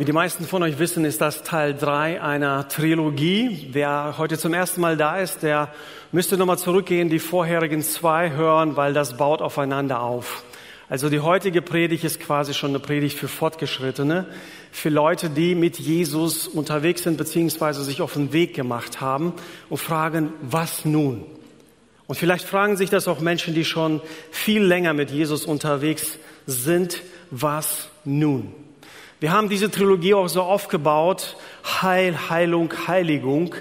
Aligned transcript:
Wie 0.00 0.06
die 0.06 0.12
meisten 0.12 0.46
von 0.46 0.62
euch 0.62 0.78
wissen, 0.78 1.04
ist 1.04 1.20
das 1.20 1.42
Teil 1.42 1.74
3 1.74 2.22
einer 2.22 2.66
Trilogie. 2.68 3.68
Wer 3.72 4.14
heute 4.16 4.38
zum 4.38 4.54
ersten 4.54 4.80
Mal 4.80 4.96
da 4.96 5.18
ist, 5.18 5.42
der 5.42 5.74
müsste 6.10 6.38
nochmal 6.38 6.56
zurückgehen, 6.56 7.10
die 7.10 7.18
vorherigen 7.18 7.82
zwei 7.82 8.30
hören, 8.30 8.78
weil 8.78 8.94
das 8.94 9.18
baut 9.18 9.42
aufeinander 9.42 10.00
auf. 10.00 10.42
Also 10.88 11.10
die 11.10 11.20
heutige 11.20 11.60
Predigt 11.60 12.04
ist 12.04 12.18
quasi 12.18 12.54
schon 12.54 12.70
eine 12.70 12.78
Predigt 12.78 13.18
für 13.18 13.28
Fortgeschrittene, 13.28 14.24
für 14.72 14.88
Leute, 14.88 15.28
die 15.28 15.54
mit 15.54 15.78
Jesus 15.78 16.48
unterwegs 16.48 17.02
sind, 17.02 17.18
beziehungsweise 17.18 17.84
sich 17.84 18.00
auf 18.00 18.14
den 18.14 18.32
Weg 18.32 18.54
gemacht 18.54 19.02
haben 19.02 19.34
und 19.68 19.76
fragen, 19.76 20.32
was 20.40 20.86
nun? 20.86 21.26
Und 22.06 22.16
vielleicht 22.16 22.48
fragen 22.48 22.78
sich 22.78 22.88
das 22.88 23.06
auch 23.06 23.20
Menschen, 23.20 23.52
die 23.52 23.66
schon 23.66 24.00
viel 24.30 24.62
länger 24.62 24.94
mit 24.94 25.10
Jesus 25.10 25.44
unterwegs 25.44 26.18
sind, 26.46 27.02
was 27.30 27.90
nun? 28.06 28.54
Wir 29.20 29.32
haben 29.32 29.50
diese 29.50 29.70
Trilogie 29.70 30.14
auch 30.14 30.28
so 30.28 30.40
aufgebaut, 30.40 31.36
Heil, 31.82 32.30
Heilung, 32.30 32.72
Heiligung. 32.88 33.54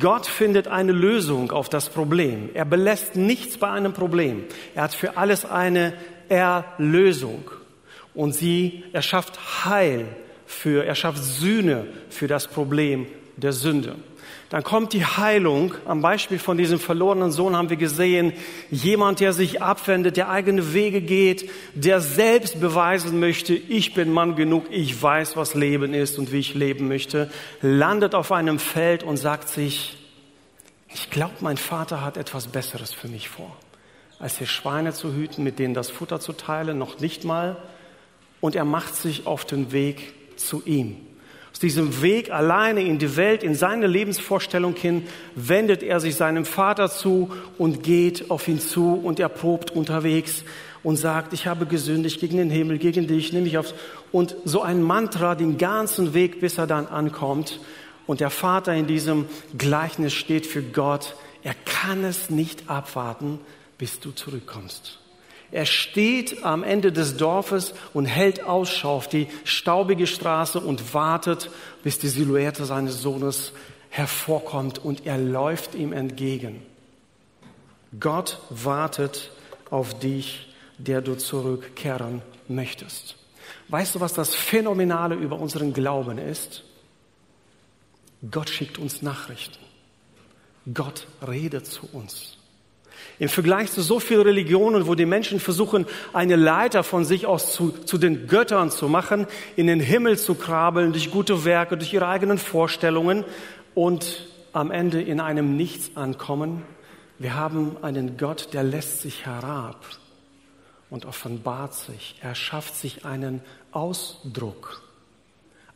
Gott 0.00 0.26
findet 0.26 0.66
eine 0.66 0.90
Lösung 0.90 1.52
auf 1.52 1.68
das 1.68 1.88
Problem. 1.88 2.50
Er 2.54 2.64
belässt 2.64 3.14
nichts 3.14 3.56
bei 3.56 3.70
einem 3.70 3.92
Problem. 3.92 4.44
Er 4.74 4.82
hat 4.82 4.94
für 4.94 5.16
alles 5.16 5.44
eine 5.44 5.94
Erlösung. 6.28 7.48
Und 8.14 8.34
sie, 8.34 8.82
er 8.92 9.02
schafft 9.02 9.64
Heil 9.64 10.06
für, 10.44 10.84
er 10.84 10.96
schafft 10.96 11.22
Sühne 11.22 11.86
für 12.10 12.26
das 12.26 12.48
Problem 12.48 13.06
der 13.36 13.52
Sünde. 13.52 13.96
Dann 14.48 14.62
kommt 14.62 14.92
die 14.92 15.04
Heilung. 15.04 15.74
Am 15.86 16.02
Beispiel 16.02 16.38
von 16.38 16.56
diesem 16.56 16.78
verlorenen 16.78 17.32
Sohn 17.32 17.56
haben 17.56 17.68
wir 17.68 17.76
gesehen, 17.76 18.32
jemand, 18.70 19.20
der 19.20 19.32
sich 19.32 19.60
abwendet, 19.60 20.16
der 20.16 20.30
eigene 20.30 20.72
Wege 20.72 21.00
geht, 21.00 21.50
der 21.74 22.00
selbst 22.00 22.60
beweisen 22.60 23.18
möchte, 23.18 23.54
ich 23.54 23.94
bin 23.94 24.12
Mann 24.12 24.36
genug, 24.36 24.66
ich 24.70 25.00
weiß, 25.00 25.36
was 25.36 25.54
Leben 25.54 25.94
ist 25.94 26.18
und 26.18 26.32
wie 26.32 26.38
ich 26.38 26.54
leben 26.54 26.86
möchte, 26.88 27.30
landet 27.60 28.14
auf 28.14 28.30
einem 28.30 28.58
Feld 28.58 29.02
und 29.02 29.16
sagt 29.16 29.48
sich, 29.48 29.96
ich 30.94 31.10
glaube, 31.10 31.34
mein 31.40 31.56
Vater 31.56 32.02
hat 32.02 32.16
etwas 32.16 32.46
Besseres 32.46 32.92
für 32.92 33.08
mich 33.08 33.28
vor, 33.28 33.54
als 34.18 34.38
hier 34.38 34.46
Schweine 34.46 34.92
zu 34.92 35.12
hüten, 35.12 35.42
mit 35.42 35.58
denen 35.58 35.74
das 35.74 35.90
Futter 35.90 36.20
zu 36.20 36.32
teilen, 36.32 36.78
noch 36.78 37.00
nicht 37.00 37.24
mal. 37.24 37.56
Und 38.40 38.54
er 38.54 38.64
macht 38.64 38.94
sich 38.94 39.26
auf 39.26 39.44
den 39.44 39.72
Weg 39.72 40.14
zu 40.36 40.62
ihm. 40.64 41.05
Aus 41.56 41.60
diesem 41.60 42.02
Weg 42.02 42.30
alleine 42.30 42.82
in 42.82 42.98
die 42.98 43.16
Welt, 43.16 43.42
in 43.42 43.54
seine 43.54 43.86
Lebensvorstellung 43.86 44.76
hin, 44.76 45.06
wendet 45.34 45.82
er 45.82 46.00
sich 46.00 46.14
seinem 46.14 46.44
Vater 46.44 46.90
zu 46.90 47.30
und 47.56 47.82
geht 47.82 48.30
auf 48.30 48.46
ihn 48.46 48.60
zu 48.60 48.92
und 48.92 49.20
erprobt 49.20 49.70
unterwegs 49.70 50.44
und 50.82 50.96
sagt, 50.96 51.32
ich 51.32 51.46
habe 51.46 51.64
gesündigt 51.64 52.20
gegen 52.20 52.36
den 52.36 52.50
Himmel, 52.50 52.76
gegen 52.76 53.06
dich, 53.06 53.32
nimm 53.32 53.44
mich 53.44 53.56
aufs, 53.56 53.72
und 54.12 54.36
so 54.44 54.60
ein 54.60 54.82
Mantra 54.82 55.34
den 55.34 55.56
ganzen 55.56 56.12
Weg, 56.12 56.40
bis 56.40 56.58
er 56.58 56.66
dann 56.66 56.88
ankommt. 56.88 57.58
Und 58.06 58.20
der 58.20 58.28
Vater 58.28 58.74
in 58.74 58.86
diesem 58.86 59.24
Gleichnis 59.56 60.12
steht 60.12 60.46
für 60.46 60.60
Gott. 60.60 61.14
Er 61.42 61.54
kann 61.64 62.04
es 62.04 62.28
nicht 62.28 62.68
abwarten, 62.68 63.40
bis 63.78 63.98
du 63.98 64.10
zurückkommst. 64.10 65.05
Er 65.52 65.66
steht 65.66 66.44
am 66.44 66.62
Ende 66.64 66.92
des 66.92 67.16
Dorfes 67.16 67.72
und 67.94 68.06
hält 68.06 68.42
Ausschau 68.44 68.96
auf 68.96 69.08
die 69.08 69.28
staubige 69.44 70.06
Straße 70.06 70.60
und 70.60 70.92
wartet, 70.92 71.50
bis 71.82 71.98
die 71.98 72.08
Silhouette 72.08 72.64
seines 72.64 73.00
Sohnes 73.00 73.52
hervorkommt 73.90 74.78
und 74.78 75.06
er 75.06 75.18
läuft 75.18 75.74
ihm 75.74 75.92
entgegen. 75.92 76.62
Gott 77.98 78.38
wartet 78.50 79.30
auf 79.70 79.98
dich, 79.98 80.48
der 80.78 81.00
du 81.00 81.16
zurückkehren 81.16 82.22
möchtest. 82.48 83.16
Weißt 83.68 83.94
du, 83.94 84.00
was 84.00 84.12
das 84.12 84.34
Phänomenale 84.34 85.14
über 85.14 85.38
unseren 85.38 85.72
Glauben 85.72 86.18
ist? 86.18 86.64
Gott 88.30 88.50
schickt 88.50 88.78
uns 88.78 89.02
Nachrichten. 89.02 89.58
Gott 90.72 91.06
redet 91.26 91.66
zu 91.66 91.88
uns. 91.92 92.36
Im 93.18 93.28
Vergleich 93.28 93.72
zu 93.72 93.82
so 93.82 94.00
vielen 94.00 94.22
Religionen, 94.22 94.86
wo 94.86 94.94
die 94.94 95.06
Menschen 95.06 95.40
versuchen, 95.40 95.86
eine 96.12 96.36
Leiter 96.36 96.82
von 96.82 97.04
sich 97.04 97.26
aus 97.26 97.52
zu, 97.52 97.70
zu 97.70 97.98
den 97.98 98.26
Göttern 98.26 98.70
zu 98.70 98.88
machen, 98.88 99.26
in 99.56 99.66
den 99.66 99.80
Himmel 99.80 100.18
zu 100.18 100.34
krabbeln, 100.34 100.92
durch 100.92 101.10
gute 101.10 101.44
Werke, 101.44 101.76
durch 101.76 101.92
ihre 101.92 102.08
eigenen 102.08 102.38
Vorstellungen 102.38 103.24
und 103.74 104.26
am 104.52 104.70
Ende 104.70 105.02
in 105.02 105.20
einem 105.20 105.56
Nichts 105.56 105.96
ankommen. 105.96 106.62
Wir 107.18 107.34
haben 107.34 107.76
einen 107.82 108.16
Gott, 108.16 108.52
der 108.52 108.62
lässt 108.62 109.00
sich 109.00 109.24
herab 109.24 109.84
und 110.90 111.06
offenbart 111.06 111.74
sich. 111.74 112.16
Er 112.22 112.34
schafft 112.34 112.76
sich 112.76 113.04
einen 113.04 113.40
Ausdruck, 113.72 114.82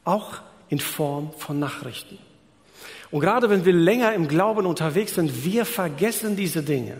auch 0.04 0.34
in 0.68 0.78
Form 0.78 1.32
von 1.36 1.58
Nachrichten. 1.58 2.18
Und 3.10 3.20
gerade 3.20 3.50
wenn 3.50 3.64
wir 3.64 3.72
länger 3.72 4.14
im 4.14 4.28
Glauben 4.28 4.66
unterwegs 4.66 5.14
sind, 5.14 5.44
wir 5.44 5.64
vergessen 5.64 6.36
diese 6.36 6.62
Dinge. 6.62 6.98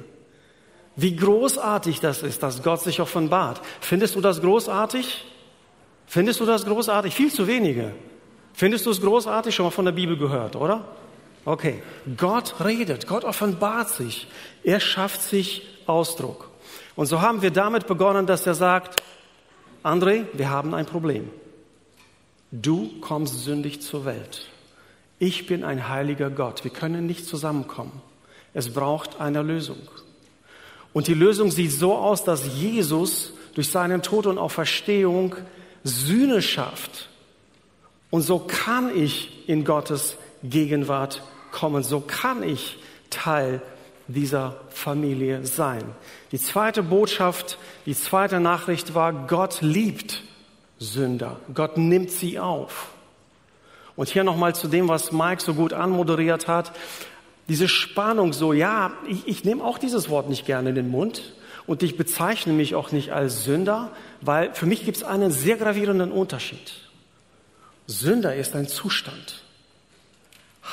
Wie 0.96 1.16
großartig 1.16 2.00
das 2.00 2.22
ist, 2.22 2.42
dass 2.42 2.62
Gott 2.62 2.80
sich 2.80 3.00
offenbart. 3.00 3.60
Findest 3.80 4.16
du 4.16 4.20
das 4.20 4.40
großartig? 4.40 5.24
Findest 6.06 6.40
du 6.40 6.46
das 6.46 6.64
großartig? 6.64 7.14
Viel 7.14 7.32
zu 7.32 7.46
wenige. 7.46 7.92
Findest 8.52 8.86
du 8.86 8.90
es 8.90 9.00
großartig? 9.00 9.54
Schon 9.54 9.66
mal 9.66 9.70
von 9.70 9.84
der 9.84 9.92
Bibel 9.92 10.16
gehört, 10.16 10.56
oder? 10.56 10.84
Okay. 11.44 11.82
Gott 12.16 12.56
redet, 12.64 13.06
Gott 13.06 13.24
offenbart 13.24 13.88
sich. 13.88 14.26
Er 14.64 14.80
schafft 14.80 15.22
sich 15.22 15.62
Ausdruck. 15.86 16.50
Und 16.96 17.06
so 17.06 17.20
haben 17.20 17.42
wir 17.42 17.50
damit 17.50 17.86
begonnen, 17.86 18.26
dass 18.26 18.46
er 18.46 18.54
sagt, 18.54 19.02
André, 19.82 20.26
wir 20.34 20.50
haben 20.50 20.74
ein 20.74 20.86
Problem. 20.86 21.30
Du 22.52 23.00
kommst 23.00 23.44
sündig 23.44 23.80
zur 23.80 24.04
Welt. 24.04 24.48
Ich 25.18 25.46
bin 25.46 25.64
ein 25.64 25.88
heiliger 25.88 26.30
Gott. 26.30 26.64
Wir 26.64 26.70
können 26.70 27.06
nicht 27.06 27.26
zusammenkommen. 27.26 28.02
Es 28.52 28.72
braucht 28.72 29.20
eine 29.20 29.42
Lösung. 29.42 29.78
Und 30.92 31.06
die 31.06 31.14
Lösung 31.14 31.50
sieht 31.50 31.72
so 31.72 31.94
aus, 31.94 32.24
dass 32.24 32.46
Jesus 32.58 33.32
durch 33.54 33.68
seinen 33.68 34.02
Tod 34.02 34.26
und 34.26 34.38
Auferstehung 34.38 35.36
Sühne 35.84 36.42
schafft. 36.42 37.08
Und 38.10 38.22
so 38.22 38.38
kann 38.40 38.94
ich 38.96 39.48
in 39.48 39.64
Gottes 39.64 40.16
Gegenwart 40.42 41.22
kommen. 41.52 41.82
So 41.82 42.00
kann 42.00 42.42
ich 42.42 42.78
Teil 43.08 43.62
dieser 44.08 44.56
Familie 44.70 45.46
sein. 45.46 45.84
Die 46.32 46.40
zweite 46.40 46.82
Botschaft, 46.82 47.58
die 47.86 47.94
zweite 47.94 48.40
Nachricht 48.40 48.94
war, 48.94 49.12
Gott 49.12 49.58
liebt 49.60 50.22
Sünder. 50.78 51.38
Gott 51.54 51.76
nimmt 51.76 52.10
sie 52.10 52.38
auf. 52.38 52.88
Und 53.94 54.08
hier 54.08 54.24
nochmal 54.24 54.54
zu 54.54 54.66
dem, 54.66 54.88
was 54.88 55.12
Mike 55.12 55.42
so 55.42 55.54
gut 55.54 55.72
anmoderiert 55.72 56.48
hat 56.48 56.72
diese 57.48 57.68
Spannung 57.68 58.32
so, 58.32 58.52
ja, 58.52 58.92
ich, 59.08 59.26
ich 59.26 59.44
nehme 59.44 59.64
auch 59.64 59.78
dieses 59.78 60.08
Wort 60.08 60.28
nicht 60.28 60.46
gerne 60.46 60.70
in 60.70 60.74
den 60.74 60.90
Mund 60.90 61.34
und 61.66 61.82
ich 61.82 61.96
bezeichne 61.96 62.52
mich 62.52 62.74
auch 62.74 62.92
nicht 62.92 63.10
als 63.12 63.44
Sünder, 63.44 63.90
weil 64.20 64.54
für 64.54 64.66
mich 64.66 64.84
gibt 64.84 64.98
es 64.98 65.02
einen 65.02 65.30
sehr 65.30 65.56
gravierenden 65.56 66.12
Unterschied. 66.12 66.74
Sünder 67.86 68.34
ist 68.36 68.54
ein 68.54 68.68
Zustand. 68.68 69.42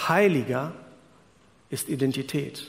Heiliger 0.08 0.74
ist 1.70 1.90
Identität. 1.90 2.68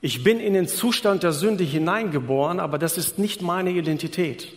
Ich 0.00 0.22
bin 0.22 0.38
in 0.38 0.54
den 0.54 0.68
Zustand 0.68 1.22
der 1.22 1.32
Sünde 1.32 1.64
hineingeboren, 1.64 2.60
aber 2.60 2.78
das 2.78 2.98
ist 2.98 3.18
nicht 3.18 3.42
meine 3.42 3.70
Identität. 3.70 4.48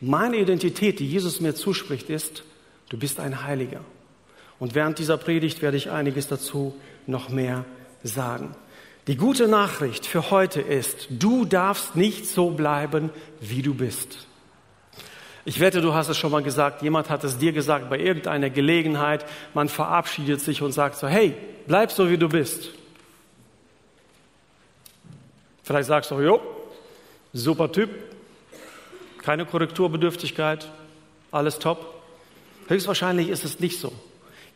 Meine 0.00 0.36
Identität, 0.36 1.00
die 1.00 1.08
Jesus 1.08 1.40
mir 1.40 1.54
zuspricht, 1.54 2.10
ist, 2.10 2.44
du 2.88 2.96
bist 2.96 3.18
ein 3.18 3.42
Heiliger. 3.42 3.80
Und 4.58 4.74
während 4.74 4.98
dieser 4.98 5.16
Predigt 5.16 5.62
werde 5.62 5.76
ich 5.76 5.90
einiges 5.90 6.28
dazu 6.28 6.74
noch 7.06 7.28
mehr 7.28 7.64
sagen. 8.02 8.54
Die 9.06 9.16
gute 9.16 9.48
Nachricht 9.48 10.06
für 10.06 10.30
heute 10.30 10.60
ist, 10.60 11.08
du 11.10 11.44
darfst 11.44 11.94
nicht 11.94 12.26
so 12.26 12.50
bleiben, 12.50 13.10
wie 13.40 13.62
du 13.62 13.74
bist. 13.74 14.26
Ich 15.44 15.60
wette, 15.60 15.82
du 15.82 15.92
hast 15.92 16.08
es 16.08 16.16
schon 16.16 16.32
mal 16.32 16.42
gesagt, 16.42 16.80
jemand 16.80 17.10
hat 17.10 17.22
es 17.22 17.36
dir 17.36 17.52
gesagt 17.52 17.90
bei 17.90 17.98
irgendeiner 17.98 18.48
Gelegenheit, 18.48 19.26
man 19.52 19.68
verabschiedet 19.68 20.40
sich 20.40 20.62
und 20.62 20.72
sagt 20.72 20.96
so, 20.96 21.06
hey, 21.06 21.34
bleib 21.66 21.92
so, 21.92 22.08
wie 22.08 22.16
du 22.16 22.30
bist. 22.30 22.70
Vielleicht 25.62 25.88
sagst 25.88 26.10
du, 26.10 26.20
jo, 26.20 26.40
super 27.34 27.70
Typ, 27.70 27.90
keine 29.18 29.44
Korrekturbedürftigkeit, 29.44 30.70
alles 31.30 31.58
top. 31.58 32.02
Höchstwahrscheinlich 32.68 33.28
ist 33.28 33.44
es 33.44 33.60
nicht 33.60 33.78
so. 33.78 33.92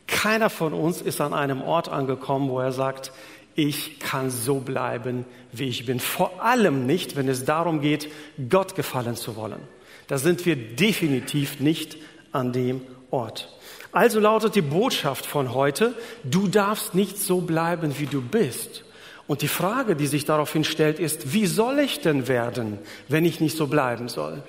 Keiner 0.08 0.50
von 0.50 0.72
uns 0.72 1.00
ist 1.00 1.20
an 1.20 1.32
einem 1.32 1.62
Ort 1.62 1.88
angekommen, 1.88 2.48
wo 2.48 2.58
er 2.58 2.72
sagt, 2.72 3.12
ich 3.54 4.00
kann 4.00 4.30
so 4.30 4.56
bleiben, 4.56 5.24
wie 5.52 5.68
ich 5.68 5.86
bin. 5.86 6.00
Vor 6.00 6.42
allem 6.42 6.86
nicht, 6.86 7.14
wenn 7.14 7.28
es 7.28 7.44
darum 7.44 7.80
geht, 7.80 8.08
Gott 8.48 8.74
gefallen 8.74 9.14
zu 9.14 9.36
wollen. 9.36 9.60
Da 10.06 10.18
sind 10.18 10.46
wir 10.46 10.56
definitiv 10.56 11.60
nicht 11.60 11.98
an 12.32 12.52
dem 12.52 12.80
Ort. 13.10 13.48
Also 13.92 14.20
lautet 14.20 14.54
die 14.54 14.62
Botschaft 14.62 15.26
von 15.26 15.54
heute, 15.54 15.94
du 16.24 16.48
darfst 16.48 16.94
nicht 16.94 17.18
so 17.18 17.40
bleiben, 17.40 17.98
wie 17.98 18.06
du 18.06 18.22
bist. 18.22 18.84
Und 19.26 19.42
die 19.42 19.48
Frage, 19.48 19.94
die 19.94 20.06
sich 20.06 20.24
daraufhin 20.24 20.64
stellt, 20.64 20.98
ist, 20.98 21.34
wie 21.34 21.46
soll 21.46 21.80
ich 21.80 22.00
denn 22.00 22.28
werden, 22.28 22.78
wenn 23.08 23.24
ich 23.24 23.40
nicht 23.40 23.56
so 23.56 23.66
bleiben 23.66 24.08
soll? 24.08 24.42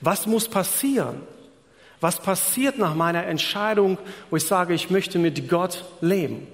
Was 0.00 0.26
muss 0.26 0.48
passieren? 0.48 1.20
Was 2.04 2.20
passiert 2.20 2.76
nach 2.76 2.94
meiner 2.94 3.24
Entscheidung, 3.24 3.96
wo 4.28 4.36
ich 4.36 4.44
sage, 4.44 4.74
ich 4.74 4.90
möchte 4.90 5.18
mit 5.18 5.48
Gott 5.48 5.86
leben? 6.02 6.46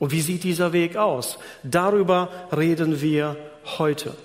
Und 0.00 0.10
wie 0.10 0.20
sieht 0.20 0.42
dieser 0.42 0.72
Weg 0.72 0.96
aus? 0.96 1.38
Darüber 1.62 2.28
reden 2.50 3.00
wir 3.00 3.36
heute. 3.78 4.16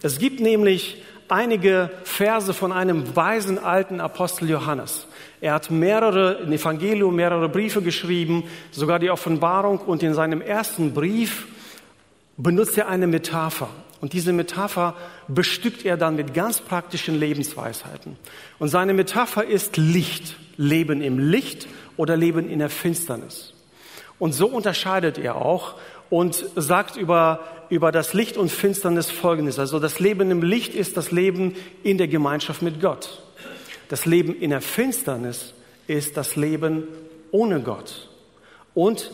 Es 0.00 0.18
gibt 0.18 0.40
nämlich 0.40 1.02
einige 1.28 1.90
Verse 2.04 2.54
von 2.54 2.72
einem 2.72 3.14
weisen 3.14 3.58
alten 3.58 4.00
Apostel 4.00 4.48
Johannes. 4.48 5.06
Er 5.42 5.52
hat 5.52 5.70
mehrere, 5.70 6.38
ein 6.38 6.54
Evangelium, 6.54 7.14
mehrere 7.14 7.50
Briefe 7.50 7.82
geschrieben, 7.82 8.44
sogar 8.70 8.98
die 8.98 9.10
Offenbarung. 9.10 9.76
Und 9.76 10.02
in 10.02 10.14
seinem 10.14 10.40
ersten 10.40 10.94
Brief 10.94 11.48
benutzt 12.38 12.78
er 12.78 12.88
eine 12.88 13.06
Metapher. 13.06 13.68
Und 14.02 14.14
diese 14.14 14.32
Metapher 14.32 14.96
bestückt 15.28 15.84
er 15.84 15.96
dann 15.96 16.16
mit 16.16 16.34
ganz 16.34 16.60
praktischen 16.60 17.20
Lebensweisheiten. 17.20 18.16
Und 18.58 18.66
seine 18.66 18.94
Metapher 18.94 19.44
ist 19.44 19.76
Licht. 19.76 20.34
Leben 20.56 21.00
im 21.02 21.20
Licht 21.20 21.68
oder 21.96 22.16
Leben 22.16 22.50
in 22.50 22.58
der 22.58 22.68
Finsternis. 22.68 23.54
Und 24.18 24.32
so 24.32 24.48
unterscheidet 24.48 25.18
er 25.18 25.36
auch 25.36 25.76
und 26.10 26.44
sagt 26.56 26.96
über, 26.96 27.40
über 27.70 27.92
das 27.92 28.12
Licht 28.12 28.36
und 28.36 28.50
Finsternis 28.50 29.08
Folgendes. 29.08 29.60
Also 29.60 29.78
das 29.78 30.00
Leben 30.00 30.32
im 30.32 30.42
Licht 30.42 30.74
ist 30.74 30.96
das 30.96 31.12
Leben 31.12 31.54
in 31.84 31.96
der 31.96 32.08
Gemeinschaft 32.08 32.60
mit 32.60 32.80
Gott. 32.80 33.22
Das 33.88 34.04
Leben 34.04 34.34
in 34.34 34.50
der 34.50 34.62
Finsternis 34.62 35.54
ist 35.86 36.16
das 36.16 36.34
Leben 36.34 36.88
ohne 37.30 37.60
Gott. 37.60 38.08
Und 38.74 39.12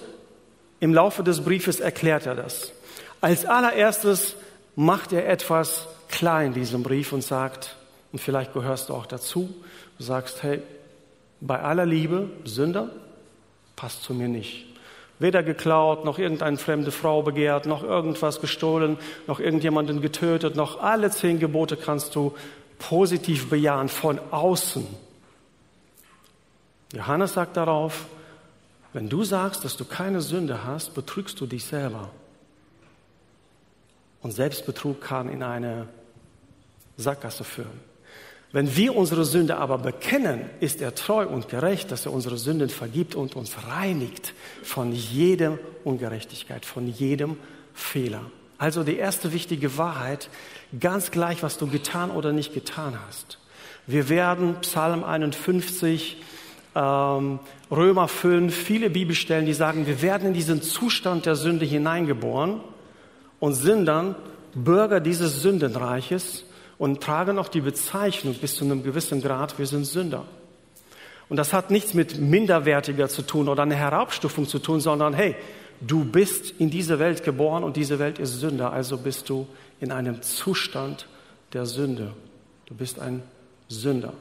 im 0.81 0.95
Laufe 0.95 1.23
des 1.23 1.43
Briefes 1.45 1.79
erklärt 1.79 2.25
er 2.25 2.37
das. 2.37 2.73
Als 3.21 3.45
allererstes 3.45 4.35
macht 4.79 5.13
er 5.13 5.29
etwas 5.29 5.89
klar 6.09 6.45
in 6.45 6.55
diesem 6.55 6.85
Brief 6.85 7.13
und 7.13 7.25
sagt, 7.25 7.75
und 8.13 8.21
vielleicht 8.21 8.53
gehörst 8.53 8.89
du 8.89 8.95
auch 8.95 9.07
dazu, 9.07 9.53
du 9.99 10.05
sagst, 10.05 10.45
hey, 10.45 10.63
bei 11.41 11.61
aller 11.61 11.85
Liebe, 11.85 12.31
Sünder, 12.45 12.89
passt 13.75 14.05
zu 14.05 14.15
mir 14.15 14.29
nicht. 14.29 14.67
Weder 15.19 15.43
geklaut, 15.43 16.05
noch 16.05 16.21
irgendeine 16.21 16.59
fremde 16.59 16.93
Frau 16.93 17.23
begehrt, 17.23 17.67
noch 17.67 17.83
irgendwas 17.83 18.41
gestohlen, 18.41 18.99
noch 19.27 19.41
irgendjemanden 19.41 20.01
getötet, 20.01 20.55
noch 20.55 20.81
alle 20.81 21.11
zehn 21.11 21.41
Gebote 21.41 21.77
kannst 21.77 22.15
du 22.15 22.37
positiv 22.79 23.51
bejahen 23.51 23.89
von 23.89 24.21
außen. 24.31 24.87
Johannes 26.93 27.33
sagt 27.35 27.57
darauf, 27.57 28.07
wenn 28.93 29.09
du 29.09 29.25
sagst, 29.25 29.65
dass 29.65 29.77
du 29.77 29.85
keine 29.85 30.21
Sünde 30.21 30.63
hast, 30.63 30.95
betrügst 30.95 31.41
du 31.41 31.47
dich 31.47 31.65
selber. 31.65 32.11
Und 34.23 34.33
Selbstbetrug 34.33 35.01
kann 35.01 35.29
in 35.29 35.43
eine 35.43 35.89
Sackgasse 36.97 37.45
führen. 37.45 37.89
Wenn 38.51 38.77
wir 38.77 38.97
unsere 38.97 39.27
Sünde 39.27 39.59
aber 39.59 39.77
bekennen, 39.77 40.41
ist 40.61 40.81
er 40.81 40.95
treu 40.95 41.27
und 41.27 41.49
gerecht, 41.49 41.93
dass 41.93 42.07
er 42.07 42.13
unsere 42.13 42.39
Sünden 42.39 42.71
vergibt 42.71 43.15
und 43.15 43.37
uns 43.37 43.57
reinigt 43.69 44.33
von 44.63 44.93
jeder 44.93 45.59
Ungerechtigkeit, 45.85 46.65
von 46.65 46.89
jedem 46.89 47.37
Fehler. 47.75 48.23
Also 48.57 48.85
die 48.85 48.97
erste 48.97 49.35
wichtige 49.35 49.77
Wahrheit, 49.77 50.31
ganz 50.81 51.11
gleich, 51.11 51.43
was 51.43 51.59
du 51.59 51.67
getan 51.69 52.11
oder 52.11 52.33
nicht 52.33 52.55
getan 52.55 52.99
hast. 53.07 53.39
Wir 53.87 54.09
werden 54.09 54.57
Psalm 54.63 55.05
51, 55.05 56.23
ähm, 56.75 57.39
Römer 57.71 58.09
5, 58.09 58.55
viele 58.55 58.89
Bibelstellen, 58.89 59.45
die 59.45 59.53
sagen, 59.53 59.87
wir 59.87 60.01
werden 60.01 60.29
in 60.29 60.35
diesen 60.35 60.63
Zustand 60.63 61.27
der 61.27 61.37
Sünde 61.37 61.67
hineingeboren 61.67 62.61
und 63.41 63.55
sind 63.55 63.87
dann 63.87 64.15
Bürger 64.55 65.01
dieses 65.01 65.43
Sündenreiches 65.43 66.45
und 66.79 67.03
tragen 67.03 67.39
auch 67.39 67.49
die 67.49 67.61
Bezeichnung 67.61 68.35
bis 68.35 68.57
zu 68.57 68.65
einem 68.65 68.83
gewissen 68.83 69.21
Grad, 69.21 69.59
wir 69.59 69.67
sind 69.67 69.85
Sünder. 69.85 70.25
Und 71.29 71.37
das 71.37 71.53
hat 71.53 71.71
nichts 71.71 71.95
mit 71.95 72.19
minderwertiger 72.19 73.09
zu 73.09 73.23
tun 73.23 73.49
oder 73.49 73.63
einer 73.63 73.75
Herabstufung 73.75 74.49
zu 74.49 74.59
tun, 74.59 74.81
sondern 74.81 75.13
hey, 75.13 75.37
du 75.81 76.05
bist 76.05 76.55
in 76.59 76.71
diese 76.71 76.99
Welt 76.99 77.23
geboren 77.23 77.65
und 77.65 77.77
diese 77.77 77.99
Welt 77.99 78.19
ist 78.19 78.41
Sünder, 78.41 78.73
also 78.73 78.97
bist 78.97 79.29
du 79.29 79.47
in 79.81 79.93
einem 79.93 80.23
Zustand 80.23 81.07
der 81.53 81.67
Sünde. 81.67 82.15
Du 82.67 82.75
bist 82.75 82.99
ein 82.99 83.23
Sünder. 83.69 84.15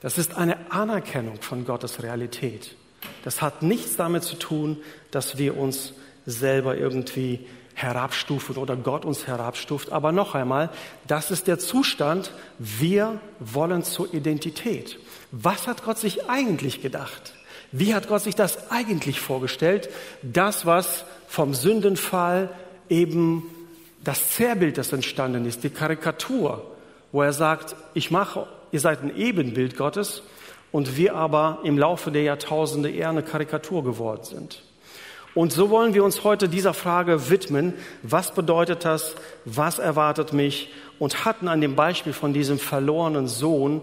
Das 0.00 0.16
ist 0.16 0.36
eine 0.36 0.70
Anerkennung 0.70 1.42
von 1.42 1.66
Gottes 1.66 2.02
Realität. 2.02 2.74
Das 3.22 3.42
hat 3.42 3.62
nichts 3.62 3.96
damit 3.96 4.22
zu 4.22 4.36
tun, 4.36 4.78
dass 5.10 5.36
wir 5.36 5.56
uns 5.56 5.92
selber 6.26 6.76
irgendwie 6.76 7.46
herabstufen 7.82 8.56
oder 8.56 8.76
Gott 8.76 9.04
uns 9.04 9.26
herabstuft. 9.26 9.92
Aber 9.92 10.12
noch 10.12 10.34
einmal, 10.34 10.70
das 11.06 11.30
ist 11.30 11.46
der 11.46 11.58
Zustand, 11.58 12.32
wir 12.58 13.20
wollen 13.38 13.82
zur 13.82 14.12
Identität. 14.12 14.98
Was 15.32 15.66
hat 15.66 15.84
Gott 15.84 15.98
sich 15.98 16.28
eigentlich 16.28 16.82
gedacht? 16.82 17.34
Wie 17.72 17.94
hat 17.94 18.08
Gott 18.08 18.22
sich 18.22 18.34
das 18.34 18.70
eigentlich 18.70 19.20
vorgestellt? 19.20 19.88
Das, 20.22 20.66
was 20.66 21.04
vom 21.28 21.54
Sündenfall 21.54 22.50
eben 22.88 23.44
das 24.02 24.30
Zerrbild, 24.30 24.78
das 24.78 24.92
entstanden 24.92 25.46
ist, 25.46 25.62
die 25.62 25.70
Karikatur, 25.70 26.64
wo 27.12 27.22
er 27.22 27.32
sagt, 27.32 27.76
ich 27.94 28.10
mache, 28.10 28.46
ihr 28.72 28.80
seid 28.80 29.02
ein 29.02 29.16
Ebenbild 29.16 29.76
Gottes 29.76 30.22
und 30.72 30.96
wir 30.96 31.14
aber 31.14 31.60
im 31.64 31.78
Laufe 31.78 32.10
der 32.10 32.22
Jahrtausende 32.22 32.90
eher 32.90 33.10
eine 33.10 33.22
Karikatur 33.22 33.84
geworden 33.84 34.24
sind. 34.24 34.62
Und 35.34 35.52
so 35.52 35.70
wollen 35.70 35.94
wir 35.94 36.04
uns 36.04 36.24
heute 36.24 36.48
dieser 36.48 36.74
Frage 36.74 37.30
widmen. 37.30 37.74
Was 38.02 38.34
bedeutet 38.34 38.84
das? 38.84 39.14
Was 39.44 39.78
erwartet 39.78 40.32
mich? 40.32 40.72
Und 40.98 41.24
hatten 41.24 41.48
an 41.48 41.60
dem 41.60 41.76
Beispiel 41.76 42.12
von 42.12 42.32
diesem 42.32 42.58
verlorenen 42.58 43.28
Sohn, 43.28 43.82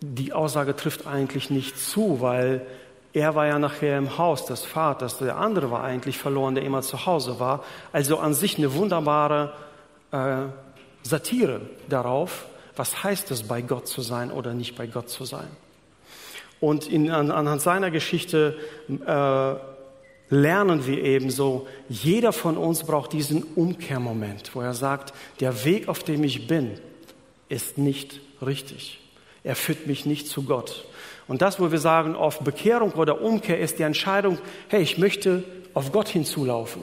die 0.00 0.32
Aussage 0.32 0.76
trifft 0.76 1.06
eigentlich 1.06 1.50
nicht 1.50 1.78
zu, 1.78 2.20
weil 2.20 2.64
er 3.12 3.34
war 3.34 3.46
ja 3.46 3.58
nachher 3.58 3.98
im 3.98 4.18
Haus 4.18 4.44
des 4.44 4.64
Vaters, 4.64 5.18
der 5.18 5.38
andere 5.38 5.70
war 5.70 5.82
eigentlich 5.82 6.18
verloren, 6.18 6.54
der 6.54 6.64
immer 6.64 6.82
zu 6.82 7.06
Hause 7.06 7.40
war. 7.40 7.64
Also 7.92 8.18
an 8.18 8.34
sich 8.34 8.58
eine 8.58 8.74
wunderbare 8.74 9.54
äh, 10.12 10.42
Satire 11.02 11.62
darauf, 11.88 12.44
was 12.76 13.02
heißt 13.02 13.30
es, 13.30 13.44
bei 13.44 13.62
Gott 13.62 13.88
zu 13.88 14.02
sein 14.02 14.30
oder 14.30 14.52
nicht 14.54 14.76
bei 14.76 14.86
Gott 14.86 15.08
zu 15.08 15.24
sein. 15.24 15.48
Und 16.60 16.86
in, 16.86 17.10
an, 17.10 17.30
anhand 17.30 17.62
seiner 17.62 17.90
Geschichte 17.90 18.56
äh, 18.88 19.75
lernen 20.28 20.86
wir 20.86 21.02
ebenso, 21.02 21.66
jeder 21.88 22.32
von 22.32 22.56
uns 22.56 22.84
braucht 22.84 23.12
diesen 23.12 23.42
Umkehrmoment, 23.42 24.54
wo 24.54 24.60
er 24.60 24.74
sagt, 24.74 25.14
der 25.40 25.64
Weg, 25.64 25.88
auf 25.88 26.02
dem 26.02 26.24
ich 26.24 26.46
bin, 26.46 26.72
ist 27.48 27.78
nicht 27.78 28.20
richtig. 28.44 29.00
Er 29.44 29.54
führt 29.54 29.86
mich 29.86 30.06
nicht 30.06 30.26
zu 30.26 30.42
Gott. 30.42 30.86
Und 31.28 31.42
das, 31.42 31.60
wo 31.60 31.70
wir 31.70 31.78
sagen, 31.78 32.14
auf 32.14 32.40
Bekehrung 32.40 32.92
oder 32.92 33.20
Umkehr 33.20 33.60
ist 33.60 33.78
die 33.78 33.84
Entscheidung, 33.84 34.38
hey, 34.68 34.82
ich 34.82 34.98
möchte 34.98 35.44
auf 35.74 35.92
Gott 35.92 36.08
hinzulaufen. 36.08 36.82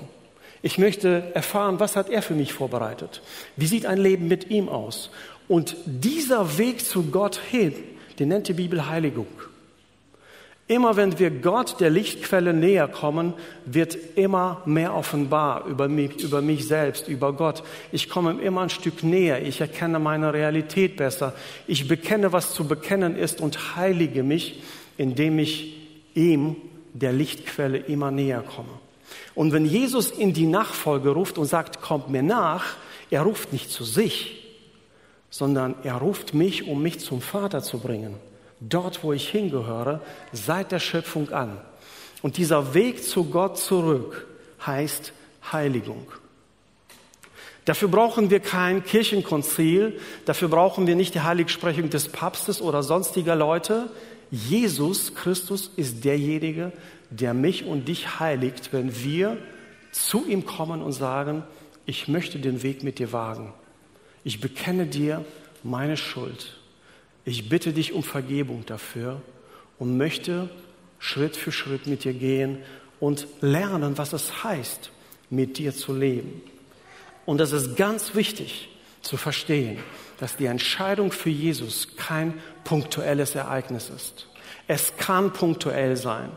Ich 0.62 0.78
möchte 0.78 1.32
erfahren, 1.34 1.82
was 1.82 1.98
hat 1.98 2.10
er 2.10 2.22
für 2.22 2.36
mich 2.36 2.54
vorbereitet? 2.54 3.22
Wie 3.58 3.66
sieht 3.66 3.86
ein 3.86 3.98
Leben 3.98 4.30
mit 4.30 4.50
ihm 4.50 4.70
aus? 4.70 5.12
Und 5.50 5.76
dieser 5.86 6.58
Weg 6.58 6.86
zu 6.86 7.04
Gott 7.04 7.36
hin, 7.36 7.74
den 8.20 8.30
nennt 8.30 8.48
die 8.48 8.54
Bibel 8.54 8.88
Heiligung. 8.88 9.28
Immer 10.68 10.96
wenn 10.96 11.20
wir 11.20 11.30
Gott, 11.30 11.82
der 11.82 11.90
Lichtquelle, 11.90 12.54
näher 12.54 12.88
kommen, 12.88 13.34
wird 13.66 13.98
immer 14.16 14.62
mehr 14.66 14.96
offenbar 14.96 15.66
über 15.66 15.90
mich, 15.90 16.24
über 16.24 16.42
mich 16.42 16.68
selbst, 16.68 17.10
über 17.10 17.34
Gott. 17.34 17.64
Ich 17.92 18.08
komme 18.08 18.42
immer 18.42 18.62
ein 18.62 18.70
Stück 18.70 19.04
näher. 19.04 19.46
Ich 19.46 19.60
erkenne 19.60 20.00
meine 20.00 20.34
Realität 20.34 20.96
besser. 20.96 21.34
Ich 21.68 21.90
bekenne, 21.90 22.32
was 22.32 22.54
zu 22.54 22.66
bekennen 22.66 23.18
ist 23.18 23.42
und 23.42 23.76
heilige 23.76 24.24
mich, 24.24 24.64
indem 24.98 25.38
ich 25.40 25.76
ihm, 26.16 26.56
der 26.94 27.12
Lichtquelle, 27.12 27.80
immer 27.80 28.12
näher 28.12 28.42
komme. 28.42 28.80
Und 29.36 29.52
wenn 29.52 29.66
Jesus 29.66 30.12
in 30.12 30.32
die 30.32 30.46
Nachfolge 30.46 31.10
ruft 31.10 31.38
und 31.38 31.46
sagt, 31.46 31.82
kommt 31.82 32.10
mir 32.10 32.24
nach, 32.24 32.78
er 33.10 33.24
ruft 33.24 33.52
nicht 33.52 33.70
zu 33.70 33.84
sich, 33.84 34.46
sondern 35.30 35.76
er 35.84 35.96
ruft 35.96 36.34
mich, 36.34 36.68
um 36.68 36.82
mich 36.82 37.00
zum 37.00 37.20
Vater 37.20 37.62
zu 37.62 37.80
bringen 37.80 38.16
dort, 38.70 39.04
wo 39.04 39.14
ich 39.14 39.30
hingehöre, 39.30 40.02
seit 40.32 40.72
der 40.72 40.80
Schöpfung 40.80 41.32
an. 41.32 41.58
Und 42.22 42.38
dieser 42.38 42.74
Weg 42.74 43.04
zu 43.04 43.26
Gott 43.26 43.58
zurück 43.58 44.28
heißt 44.66 45.14
Heiligung. 45.52 46.08
Dafür 47.66 47.88
brauchen 47.88 48.30
wir 48.30 48.40
kein 48.40 48.84
Kirchenkonzil, 48.84 50.00
dafür 50.26 50.50
brauchen 50.50 50.86
wir 50.86 50.96
nicht 50.96 51.16
die 51.16 51.22
Heiligsprechung 51.22 51.90
des 51.90 52.10
Papstes 52.10 52.62
oder 52.62 52.84
sonstiger 52.84 53.36
Leute. 53.36 53.90
Jesus 54.32 55.16
Christus 55.16 55.72
ist 55.78 56.04
derjenige, 56.04 56.74
der 57.10 57.34
mich 57.34 57.66
und 57.66 57.88
dich 57.88 58.20
heiligt, 58.20 58.74
wenn 58.74 59.04
wir 59.04 59.38
zu 59.92 60.26
ihm 60.26 60.46
kommen 60.46 60.82
und 60.82 60.92
sagen, 60.92 61.44
ich 61.86 62.08
möchte 62.08 62.40
den 62.40 62.64
Weg 62.64 62.84
mit 62.84 63.00
dir 63.00 63.14
wagen. 63.14 63.54
Ich 64.24 64.42
bekenne 64.42 64.86
dir 64.88 65.24
meine 65.64 65.96
Schuld 65.96 66.58
ich 67.26 67.50
bitte 67.50 67.74
dich 67.74 67.94
um 67.94 68.04
Vergebung 68.04 68.66
dafür 68.66 69.22
und 69.80 69.98
möchte 69.98 70.50
Schritt 71.00 71.36
für 71.36 71.52
Schritt 71.52 71.88
mit 71.88 72.04
dir 72.04 72.14
gehen 72.14 72.60
und 73.00 73.28
lernen, 73.42 73.98
was 73.98 74.14
es 74.14 74.44
heißt, 74.44 74.92
mit 75.30 75.58
dir 75.58 75.74
zu 75.74 75.94
leben. 75.94 76.42
Und 77.26 77.40
das 77.40 77.52
ist 77.52 77.76
ganz 77.76 78.16
wichtig 78.16 78.70
zu 79.02 79.18
verstehen, 79.18 79.80
dass 80.20 80.38
die 80.38 80.46
Entscheidung 80.46 81.12
für 81.12 81.30
Jesus 81.30 81.96
kein 81.98 82.36
punktuelles 82.64 83.36
Ereignis 83.36 83.90
ist. 83.90 84.28
Es 84.68 84.96
kann 84.96 85.34
punktuell 85.34 85.98
sein. 85.98 86.30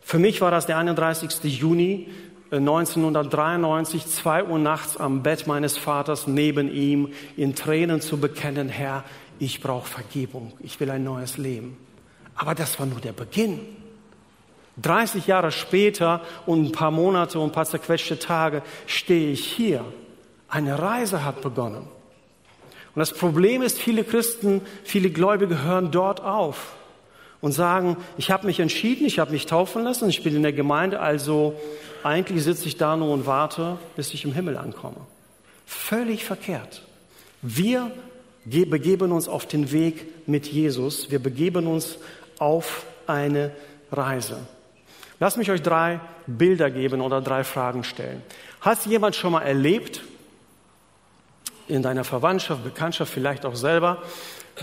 Für 0.00 0.18
mich 0.18 0.40
war 0.40 0.52
das 0.52 0.66
der 0.66 0.78
31. 0.78 1.42
Juni 1.42 2.08
1993, 2.50 4.04
äh, 4.04 4.06
zwei 4.06 4.44
Uhr 4.44 4.58
nachts 4.58 4.96
am 4.96 5.22
Bett 5.22 5.48
meines 5.48 5.76
Vaters 5.76 6.28
neben 6.28 6.72
ihm 6.72 7.12
in 7.36 7.56
Tränen 7.56 8.00
zu 8.00 8.18
bekennen, 8.18 8.68
Herr, 8.68 9.04
ich 9.38 9.60
brauche 9.60 9.88
Vergebung, 9.88 10.52
ich 10.60 10.78
will 10.80 10.90
ein 10.90 11.04
neues 11.04 11.38
Leben. 11.38 11.76
Aber 12.34 12.54
das 12.54 12.78
war 12.78 12.86
nur 12.86 13.00
der 13.00 13.12
Beginn. 13.12 13.60
30 14.82 15.26
Jahre 15.26 15.52
später 15.52 16.20
und 16.44 16.66
ein 16.66 16.72
paar 16.72 16.90
Monate 16.90 17.38
und 17.38 17.50
ein 17.50 17.52
paar 17.52 17.64
zerquetschte 17.64 18.18
Tage 18.18 18.62
stehe 18.86 19.30
ich 19.30 19.44
hier. 19.44 19.84
Eine 20.48 20.78
Reise 20.78 21.24
hat 21.24 21.40
begonnen. 21.40 21.88
Und 22.94 23.00
das 23.00 23.12
Problem 23.12 23.62
ist, 23.62 23.78
viele 23.78 24.04
Christen, 24.04 24.60
viele 24.84 25.10
Gläubige 25.10 25.62
hören 25.62 25.90
dort 25.90 26.20
auf 26.20 26.74
und 27.40 27.52
sagen, 27.52 27.96
ich 28.16 28.30
habe 28.30 28.46
mich 28.46 28.60
entschieden, 28.60 29.06
ich 29.06 29.18
habe 29.18 29.32
mich 29.32 29.46
taufen 29.46 29.84
lassen, 29.84 30.08
ich 30.08 30.22
bin 30.22 30.36
in 30.36 30.42
der 30.42 30.52
Gemeinde, 30.52 31.00
also 31.00 31.58
eigentlich 32.02 32.44
sitze 32.44 32.66
ich 32.66 32.76
da 32.76 32.96
nur 32.96 33.12
und 33.12 33.26
warte, 33.26 33.78
bis 33.96 34.14
ich 34.14 34.24
im 34.24 34.32
Himmel 34.32 34.56
ankomme. 34.56 35.00
Völlig 35.66 36.24
verkehrt. 36.24 36.82
Wir 37.42 37.90
begeben 38.46 39.12
uns 39.12 39.28
auf 39.28 39.46
den 39.46 39.72
Weg 39.72 40.28
mit 40.28 40.46
Jesus, 40.46 41.10
wir 41.10 41.18
begeben 41.18 41.66
uns 41.66 41.98
auf 42.38 42.86
eine 43.06 43.52
Reise. 43.90 44.38
Lass 45.18 45.36
mich 45.36 45.50
euch 45.50 45.62
drei 45.62 46.00
Bilder 46.26 46.70
geben 46.70 47.00
oder 47.00 47.20
drei 47.20 47.44
Fragen 47.44 47.84
stellen. 47.84 48.22
Hat 48.60 48.84
jemand 48.86 49.16
schon 49.16 49.32
mal 49.32 49.42
erlebt, 49.42 50.02
in 51.68 51.82
deiner 51.82 52.04
Verwandtschaft, 52.04 52.62
Bekanntschaft, 52.62 53.12
vielleicht 53.12 53.44
auch 53.44 53.56
selber, 53.56 54.02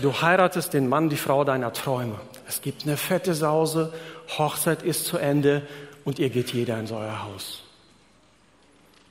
du 0.00 0.12
heiratest 0.22 0.72
den 0.72 0.88
Mann, 0.88 1.10
die 1.10 1.16
Frau 1.16 1.44
deiner 1.44 1.72
Träume. 1.72 2.18
Es 2.48 2.62
gibt 2.62 2.84
eine 2.84 2.96
fette 2.96 3.34
Sause, 3.34 3.92
Hochzeit 4.38 4.82
ist 4.82 5.04
zu 5.04 5.18
Ende 5.18 5.62
und 6.04 6.18
ihr 6.18 6.30
geht 6.30 6.52
jeder 6.52 6.78
in 6.78 6.90
euer 6.90 7.24
Haus. 7.24 7.62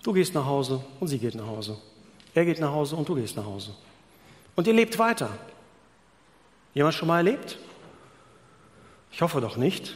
Du 0.01 0.11
gehst 0.11 0.33
nach 0.33 0.45
Hause 0.45 0.83
und 0.99 1.07
sie 1.07 1.19
geht 1.19 1.35
nach 1.35 1.47
Hause. 1.47 1.77
Er 2.33 2.45
geht 2.45 2.59
nach 2.59 2.71
Hause 2.71 2.95
und 2.95 3.07
du 3.07 3.15
gehst 3.15 3.37
nach 3.37 3.45
Hause. 3.45 3.73
Und 4.55 4.67
ihr 4.67 4.73
lebt 4.73 4.99
weiter. 4.99 5.29
Jemand 6.73 6.95
schon 6.95 7.07
mal 7.07 7.17
erlebt? 7.17 7.57
Ich 9.11 9.21
hoffe 9.21 9.41
doch 9.41 9.57
nicht. 9.57 9.95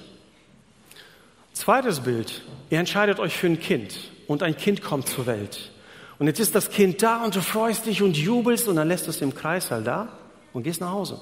Zweites 1.53 2.01
Bild. 2.01 2.43
Ihr 2.69 2.79
entscheidet 2.79 3.19
euch 3.19 3.35
für 3.35 3.47
ein 3.47 3.59
Kind 3.59 4.11
und 4.27 4.43
ein 4.43 4.55
Kind 4.55 4.81
kommt 4.81 5.07
zur 5.09 5.25
Welt. 5.25 5.71
Und 6.19 6.27
jetzt 6.27 6.39
ist 6.39 6.55
das 6.55 6.69
Kind 6.69 7.01
da 7.01 7.23
und 7.23 7.35
du 7.35 7.41
freust 7.41 7.85
dich 7.85 8.01
und 8.01 8.17
jubelst 8.17 8.67
und 8.67 8.75
dann 8.75 8.87
lässt 8.87 9.07
es 9.07 9.21
im 9.21 9.33
Kreis 9.33 9.71
halt 9.71 9.85
da 9.85 10.07
und 10.53 10.63
gehst 10.63 10.81
nach 10.81 10.91
Hause. 10.91 11.19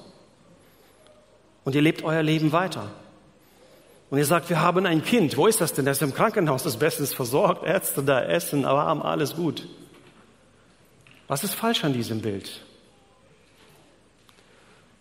Und 1.63 1.75
ihr 1.75 1.82
lebt 1.82 2.04
euer 2.04 2.24
Leben 2.24 2.51
weiter. 2.51 2.92
Und 4.10 4.18
ihr 4.18 4.25
sagt, 4.25 4.50
wir 4.50 4.62
haben 4.62 4.86
ein 4.86 5.04
Kind. 5.04 5.36
Wo 5.36 5.48
ist 5.48 5.60
das 5.62 5.74
denn? 5.74 5.86
Das 5.86 5.98
ist 5.98 6.04
im 6.04 6.13
Krankenhaus, 6.13 6.63
das 6.63 6.77
bestens 6.77 7.13
versorgt, 7.13 7.65
Ärzte 7.65 8.04
da 8.04 8.22
essen, 8.22 8.65
aber 8.65 8.84
haben 8.84 9.01
alles 9.01 9.36
gut. 9.36 9.68
Was 11.27 11.44
ist 11.44 11.56
falsch 11.56 11.84
an 11.84 11.94
diesem 11.94 12.22
Bild? 12.22 12.62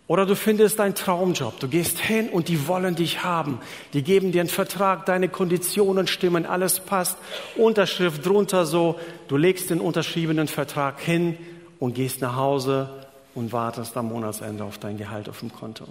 Oder 0.07 0.27
du 0.27 0.35
findest 0.35 0.79
einen 0.79 0.93
Traumjob, 0.93 1.59
du 1.59 1.67
gehst 1.67 1.99
hin 1.99 2.29
und 2.29 2.47
die 2.47 2.67
wollen 2.67 2.95
dich 2.95 3.23
haben. 3.23 3.59
Die 3.93 4.03
geben 4.03 4.31
dir 4.31 4.41
einen 4.41 4.49
Vertrag, 4.49 5.05
deine 5.07 5.29
Konditionen 5.29 6.05
stimmen, 6.05 6.45
alles 6.45 6.79
passt. 6.79 7.17
Unterschrift 7.55 8.23
drunter 8.23 8.67
so, 8.67 8.99
du 9.27 9.35
legst 9.35 9.71
den 9.71 9.79
unterschriebenen 9.79 10.47
Vertrag 10.47 10.99
hin 10.99 11.37
und 11.79 11.95
gehst 11.95 12.21
nach 12.21 12.35
Hause 12.35 13.07
und 13.33 13.51
wartest 13.51 13.97
am 13.97 14.09
Monatsende 14.09 14.63
auf 14.63 14.77
dein 14.77 14.97
Gehalt 14.97 15.27
auf 15.27 15.39
dem 15.39 15.51
Konto. 15.51 15.87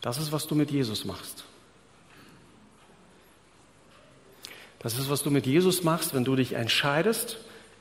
Das 0.00 0.18
ist, 0.18 0.30
was 0.30 0.46
du 0.46 0.54
mit 0.54 0.70
Jesus 0.70 1.04
machst. 1.04 1.44
Das 4.78 4.98
ist, 4.98 5.10
was 5.10 5.22
du 5.22 5.30
mit 5.30 5.44
Jesus 5.44 5.82
machst, 5.82 6.14
wenn 6.14 6.24
du 6.24 6.36
dich 6.36 6.54
entscheidest, 6.54 7.36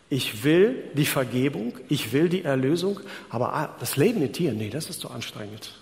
ich 0.10 0.44
will 0.44 0.84
die 0.94 1.06
Vergebung, 1.06 1.74
ich 1.88 2.12
will 2.12 2.30
die 2.30 2.44
Erlösung, 2.44 3.00
aber 3.30 3.54
ah, 3.54 3.76
das 3.80 3.96
Leben 3.96 4.20
mit 4.20 4.38
dir, 4.38 4.54
nee, 4.54 4.70
das 4.70 4.90
ist 4.90 5.02
zu 5.02 5.10
anstrengend. 5.10 5.74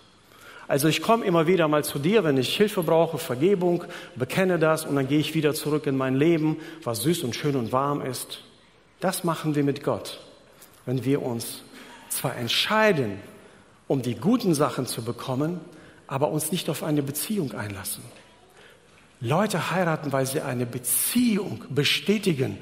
Also 0.67 0.89
ich 0.89 1.01
komme 1.01 1.24
immer 1.24 1.48
wieder 1.48 1.69
mal 1.69 1.86
zu 1.86 1.98
dir, 1.98 2.25
wenn 2.25 2.38
ich 2.38 2.57
Hilfe 2.57 2.84
brauche, 2.84 3.17
Vergebung, 3.17 3.86
bekenne 4.15 4.60
das 4.60 4.86
und 4.86 4.98
dann 4.98 5.07
gehe 5.07 5.19
ich 5.19 5.34
wieder 5.34 5.53
zurück 5.53 5.88
in 5.88 5.96
mein 5.96 6.15
Leben, 6.15 6.57
was 6.84 7.03
süß 7.03 7.24
und 7.24 7.36
schön 7.36 7.55
und 7.55 7.72
warm 7.72 8.01
ist. 8.01 8.43
Das 9.00 9.24
machen 9.24 9.55
wir 9.55 9.63
mit 9.63 9.81
Gott, 9.81 10.19
wenn 10.86 11.05
wir 11.05 11.22
uns 11.22 11.62
zwar 12.10 12.36
entscheiden, 12.36 13.19
um 13.88 14.01
die 14.01 14.15
guten 14.15 14.53
Sachen 14.53 14.88
zu 14.88 15.03
bekommen, 15.03 15.62
aber 16.07 16.31
uns 16.31 16.51
nicht 16.51 16.69
auf 16.69 16.84
eine 16.84 17.01
Beziehung 17.01 17.53
einlassen. 17.53 18.03
Leute 19.22 19.72
heiraten, 19.72 20.12
weil 20.12 20.25
sie 20.25 20.41
eine 20.41 20.65
Beziehung 20.65 21.63
bestätigen 21.69 22.57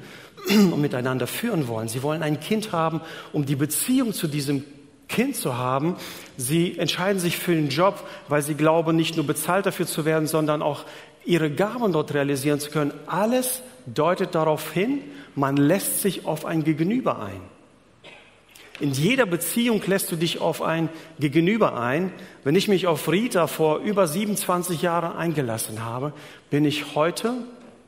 und 0.48 0.80
miteinander 0.80 1.26
führen 1.26 1.68
wollen. 1.68 1.88
Sie 1.88 2.02
wollen 2.02 2.22
ein 2.22 2.40
Kind 2.40 2.72
haben, 2.72 3.00
um 3.32 3.46
die 3.46 3.56
Beziehung 3.56 4.12
zu 4.12 4.28
diesem 4.28 4.64
Kind 5.08 5.36
zu 5.36 5.56
haben. 5.56 5.96
Sie 6.36 6.78
entscheiden 6.78 7.20
sich 7.20 7.38
für 7.38 7.54
den 7.54 7.68
Job, 7.68 8.06
weil 8.28 8.42
sie 8.42 8.54
glauben, 8.54 8.96
nicht 8.96 9.16
nur 9.16 9.26
bezahlt 9.26 9.66
dafür 9.66 9.86
zu 9.86 10.04
werden, 10.04 10.26
sondern 10.26 10.62
auch 10.62 10.84
ihre 11.24 11.50
Gaben 11.50 11.92
dort 11.92 12.14
realisieren 12.14 12.60
zu 12.60 12.70
können. 12.70 12.92
Alles 13.06 13.62
deutet 13.86 14.34
darauf 14.34 14.72
hin, 14.72 15.00
man 15.34 15.56
lässt 15.56 16.02
sich 16.02 16.26
auf 16.26 16.44
ein 16.44 16.64
Gegenüber 16.64 17.20
ein. 17.20 17.40
In 18.78 18.92
jeder 18.92 19.24
Beziehung 19.24 19.82
lässt 19.86 20.12
du 20.12 20.16
dich 20.16 20.40
auf 20.40 20.60
ein 20.60 20.90
Gegenüber 21.18 21.80
ein. 21.80 22.12
Wenn 22.44 22.54
ich 22.54 22.68
mich 22.68 22.86
auf 22.86 23.10
Rita 23.10 23.46
vor 23.46 23.78
über 23.78 24.06
27 24.06 24.82
Jahren 24.82 25.16
eingelassen 25.16 25.82
habe, 25.82 26.12
bin 26.50 26.64
ich 26.66 26.94
heute 26.94 27.32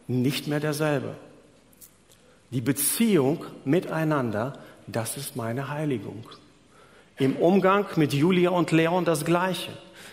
nicht 0.06 0.46
mehr 0.46 0.60
derselbe. 0.60 1.14
Die 2.50 2.60
Beziehung 2.60 3.44
miteinander, 3.64 4.58
das 4.86 5.16
ist 5.16 5.36
meine 5.36 5.68
Heiligung. 5.68 6.24
Im 7.18 7.36
Umgang 7.36 7.86
mit 7.96 8.14
Julia 8.14 8.50
und 8.50 8.70
Leon 8.70 9.04
das 9.04 9.24
Gleiche. 9.24 9.70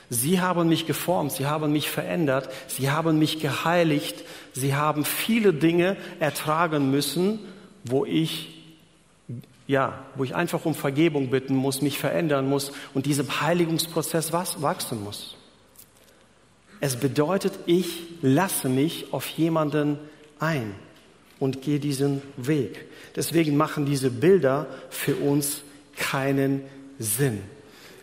Sie 0.10 0.42
haben 0.42 0.68
mich 0.68 0.86
geformt, 0.86 1.32
sie 1.32 1.46
haben 1.46 1.72
mich 1.72 1.90
verändert, 1.90 2.50
sie 2.68 2.92
haben 2.92 3.18
mich 3.18 3.40
geheiligt, 3.40 4.24
sie 4.54 4.76
haben 4.76 5.06
viele 5.06 5.54
Dinge 5.54 5.98
ertragen 6.20 6.92
müssen, 6.92 7.40
wo 7.84 8.06
ich 8.06 8.52
ja, 9.68 10.06
wo 10.14 10.24
ich 10.24 10.36
einfach 10.36 10.64
um 10.66 10.76
Vergebung 10.76 11.32
bitten 11.32 11.56
muss, 11.56 11.82
mich 11.82 11.98
verändern 11.98 12.48
muss 12.48 12.72
und 12.94 13.08
diesem 13.08 13.42
Heiligungsprozess 13.42 14.32
wachsen 14.32 15.04
muss. 15.04 15.36
Es 16.82 16.98
bedeutet, 16.98 17.54
ich 17.66 18.04
lasse 18.22 18.70
mich 18.70 19.12
auf 19.12 19.28
jemanden 19.28 19.98
ein 20.40 20.76
und 21.40 21.62
gehe 21.62 21.80
diesen 21.80 22.22
Weg. 22.38 22.86
Deswegen 23.16 23.58
machen 23.58 23.86
diese 23.86 24.12
Bilder 24.12 24.68
für 24.90 25.16
uns 25.16 25.62
keinen 25.96 26.64
Sinn. 27.00 27.42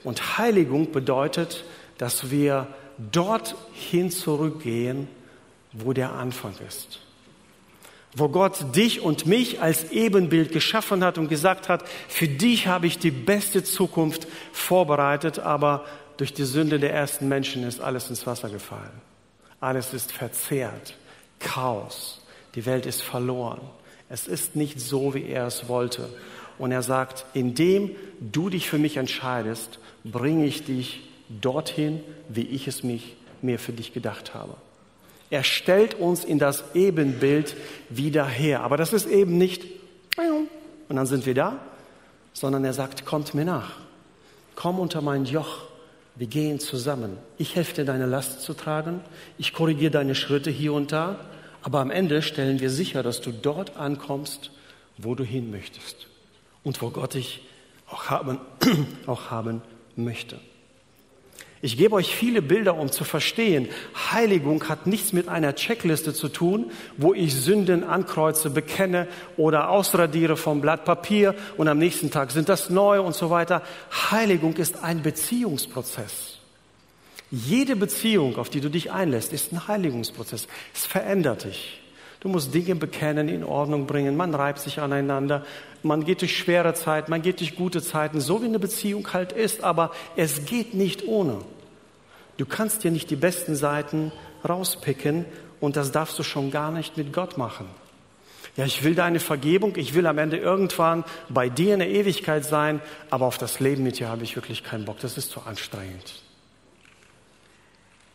Und 0.05 0.39
Heiligung 0.39 0.93
bedeutet, 0.93 1.65
dass 1.99 2.31
wir 2.31 2.67
dorthin 3.11 4.11
zurückgehen, 4.11 5.09
wo 5.73 5.93
der 5.93 6.13
Anfang 6.13 6.55
ist. 6.67 7.01
Wo 8.15 8.29
Gott 8.29 8.77
dich 8.77 9.01
und 9.01 9.27
mich 9.27 9.63
als 9.63 9.91
Ebenbild 9.91 10.53
geschaffen 10.53 11.03
hat 11.03 11.17
und 11.17 11.29
gesagt 11.29 11.69
hat, 11.69 11.89
für 12.09 12.29
dich 12.29 12.67
habe 12.67 12.87
ich 12.87 12.99
die 12.99 13.11
beste 13.11 13.65
Zukunft 13.65 14.27
vorbereitet, 14.53 15.39
aber 15.39 15.87
durch 16.19 16.35
die 16.35 16.45
Sünde 16.45 16.79
der 16.79 16.93
ersten 16.93 17.29
Menschen 17.29 17.65
ist 17.65 17.81
alles 17.81 18.11
ins 18.11 18.27
Wasser 18.27 18.51
gefallen. 18.51 19.01
Alles 19.61 19.95
ist 19.95 20.13
verzehrt. 20.13 20.95
Chaos. 21.39 22.22
Die 22.55 22.67
Welt 22.67 22.87
ist 22.87 23.03
verloren. 23.03 23.61
Es 24.09 24.27
ist 24.27 24.57
nicht 24.57 24.81
so, 24.81 25.15
wie 25.15 25.27
er 25.27 25.47
es 25.47 25.69
wollte. 25.69 26.09
Und 26.59 26.71
er 26.71 26.83
sagt, 26.83 27.25
indem 27.33 27.91
du 28.21 28.51
dich 28.51 28.69
für 28.69 28.79
mich 28.79 28.97
entscheidest, 28.97 29.79
bringe 30.05 30.45
ich 30.45 30.65
dich 30.65 31.01
dorthin, 31.29 32.01
wie 32.29 32.43
ich 32.43 32.69
es 32.69 32.83
mich, 32.83 33.17
mir 33.41 33.59
für 33.59 33.73
dich 33.73 33.93
gedacht 33.93 34.35
habe. 34.35 34.55
Er 35.31 35.45
stellt 35.45 35.95
uns 35.95 36.25
in 36.25 36.39
das 36.39 36.63
Ebenbild 36.75 37.57
wieder 37.89 38.27
her. 38.27 38.61
Aber 38.61 38.77
das 38.77 38.93
ist 38.93 39.07
eben 39.07 39.39
nicht, 39.39 39.65
und 40.89 40.97
dann 40.97 41.07
sind 41.07 41.25
wir 41.25 41.35
da, 41.35 41.59
sondern 42.35 42.67
er 42.67 42.75
sagt, 42.75 43.07
kommt 43.07 43.33
mir 43.33 43.47
nach. 43.47 43.73
Komm 44.57 44.79
unter 44.79 45.01
mein 45.01 45.25
Joch. 45.25 45.63
Wir 46.17 46.27
gehen 46.27 46.61
zusammen. 46.61 47.17
Ich 47.39 47.57
helfe 47.57 47.77
dir, 47.77 47.85
deine 47.87 48.05
Last 48.05 48.43
zu 48.43 48.53
tragen. 48.53 49.01
Ich 49.39 49.55
korrigiere 49.55 49.91
deine 49.91 50.15
Schritte 50.15 50.51
hier 50.51 50.75
und 50.75 50.93
da. 50.93 51.19
Aber 51.63 51.81
am 51.81 51.91
Ende 51.91 52.23
stellen 52.23 52.61
wir 52.61 52.71
sicher, 52.71 53.03
dass 53.03 53.21
du 53.21 53.33
dort 53.33 53.77
ankommst, 53.77 54.51
wo 54.99 55.15
du 55.15 55.25
hin 55.25 55.51
möchtest 55.51 56.09
und 56.65 56.83
wo 56.83 56.91
Gott 56.91 57.15
dich 57.15 57.43
auch 57.89 58.11
haben, 58.11 58.39
auch 59.07 59.31
haben 59.31 59.63
möchte. 59.97 60.39
Ich 61.65 61.77
gebe 61.77 61.95
euch 61.95 62.13
viele 62.13 62.43
Bilder, 62.43 62.77
um 62.77 62.91
zu 62.91 63.05
verstehen, 63.05 63.69
Heiligung 64.11 64.69
hat 64.69 64.89
nichts 64.89 65.13
mit 65.13 65.29
einer 65.29 65.55
Checkliste 65.55 66.13
zu 66.13 66.29
tun, 66.29 66.73
wo 66.97 67.15
ich 67.15 67.37
Sünden 67.37 67.85
ankreuze, 67.85 68.51
bekenne 68.51 69.07
oder 69.37 69.71
ausradiere 69.71 70.37
vom 70.37 70.61
Blatt 70.61 70.85
Papier 70.85 71.37
und 71.57 71.69
am 71.69 71.79
nächsten 71.79 72.11
Tag 72.11 72.33
sind 72.33 72.49
das 72.49 72.69
neu 72.69 73.01
und 73.01 73.15
so 73.15 73.31
weiter. 73.31 73.63
Heiligung 74.11 74.57
ist 74.57 74.83
ein 74.83 75.03
Beziehungsprozess. 75.03 76.32
Jede 77.35 77.77
Beziehung, 77.77 78.37
auf 78.37 78.51
die 78.51 78.61
du 78.61 78.69
dich 78.69 78.93
einlässt, 78.93 79.33
ist 79.33 79.53
ein 79.53 79.67
Heiligungsprozess. 79.67 80.49
Es 80.75 80.85
verändert 80.85 81.45
dich. 81.45 81.81
Du 82.21 82.29
musst 82.29 82.53
Dinge 82.53 82.75
bekennen, 82.75 83.31
in 83.31 83.43
Ordnung 83.43 83.87
bringen. 83.87 84.19
Man 84.19 84.35
reibt 84.35 84.59
sich 84.59 84.81
aneinander. 84.81 85.47
Man 85.83 86.05
geht 86.05 86.21
durch 86.21 86.37
schwere 86.37 86.75
Zeiten, 86.75 87.11
man 87.11 87.23
geht 87.23 87.41
durch 87.41 87.57
gute 87.57 87.81
Zeiten, 87.81 88.21
so 88.21 88.43
wie 88.43 88.47
eine 88.47 88.59
Beziehung 88.59 89.11
halt 89.15 89.33
ist. 89.33 89.65
Aber 89.65 89.93
es 90.15 90.45
geht 90.45 90.75
nicht 90.75 91.09
ohne. 91.09 91.39
Du 92.37 92.45
kannst 92.45 92.85
dir 92.85 92.91
nicht 92.91 93.09
die 93.09 93.17
besten 93.17 93.57
Seiten 93.57 94.13
rauspicken 94.47 95.25
und 95.59 95.77
das 95.77 95.91
darfst 95.91 96.19
du 96.19 96.23
schon 96.23 96.51
gar 96.51 96.71
nicht 96.71 96.99
mit 96.99 97.15
Gott 97.15 97.39
machen. 97.39 97.67
Ja, 98.57 98.67
ich 98.67 98.85
will 98.85 98.95
deine 98.95 99.21
Vergebung, 99.21 99.77
ich 99.77 99.95
will 99.95 100.07
am 100.07 100.19
Ende 100.19 100.37
irgendwann 100.37 101.05
bei 101.31 101.49
dir 101.49 101.73
in 101.73 101.81
der 101.81 101.89
Ewigkeit 101.89 102.45
sein, 102.45 102.83
aber 103.09 103.25
auf 103.25 103.39
das 103.39 103.59
Leben 103.59 103.85
mit 103.85 103.99
dir 103.99 104.09
habe 104.09 104.23
ich 104.23 104.37
wirklich 104.37 104.63
keinen 104.63 104.85
Bock. 104.85 105.01
Das 105.01 105.17
ist 105.17 105.31
zu 105.31 105.41
anstrengend. 105.41 106.22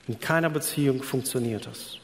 In 0.07 0.19
keiner 0.19 0.49
Beziehung 0.49 1.03
funktioniert 1.03 1.67
das. 1.67 1.97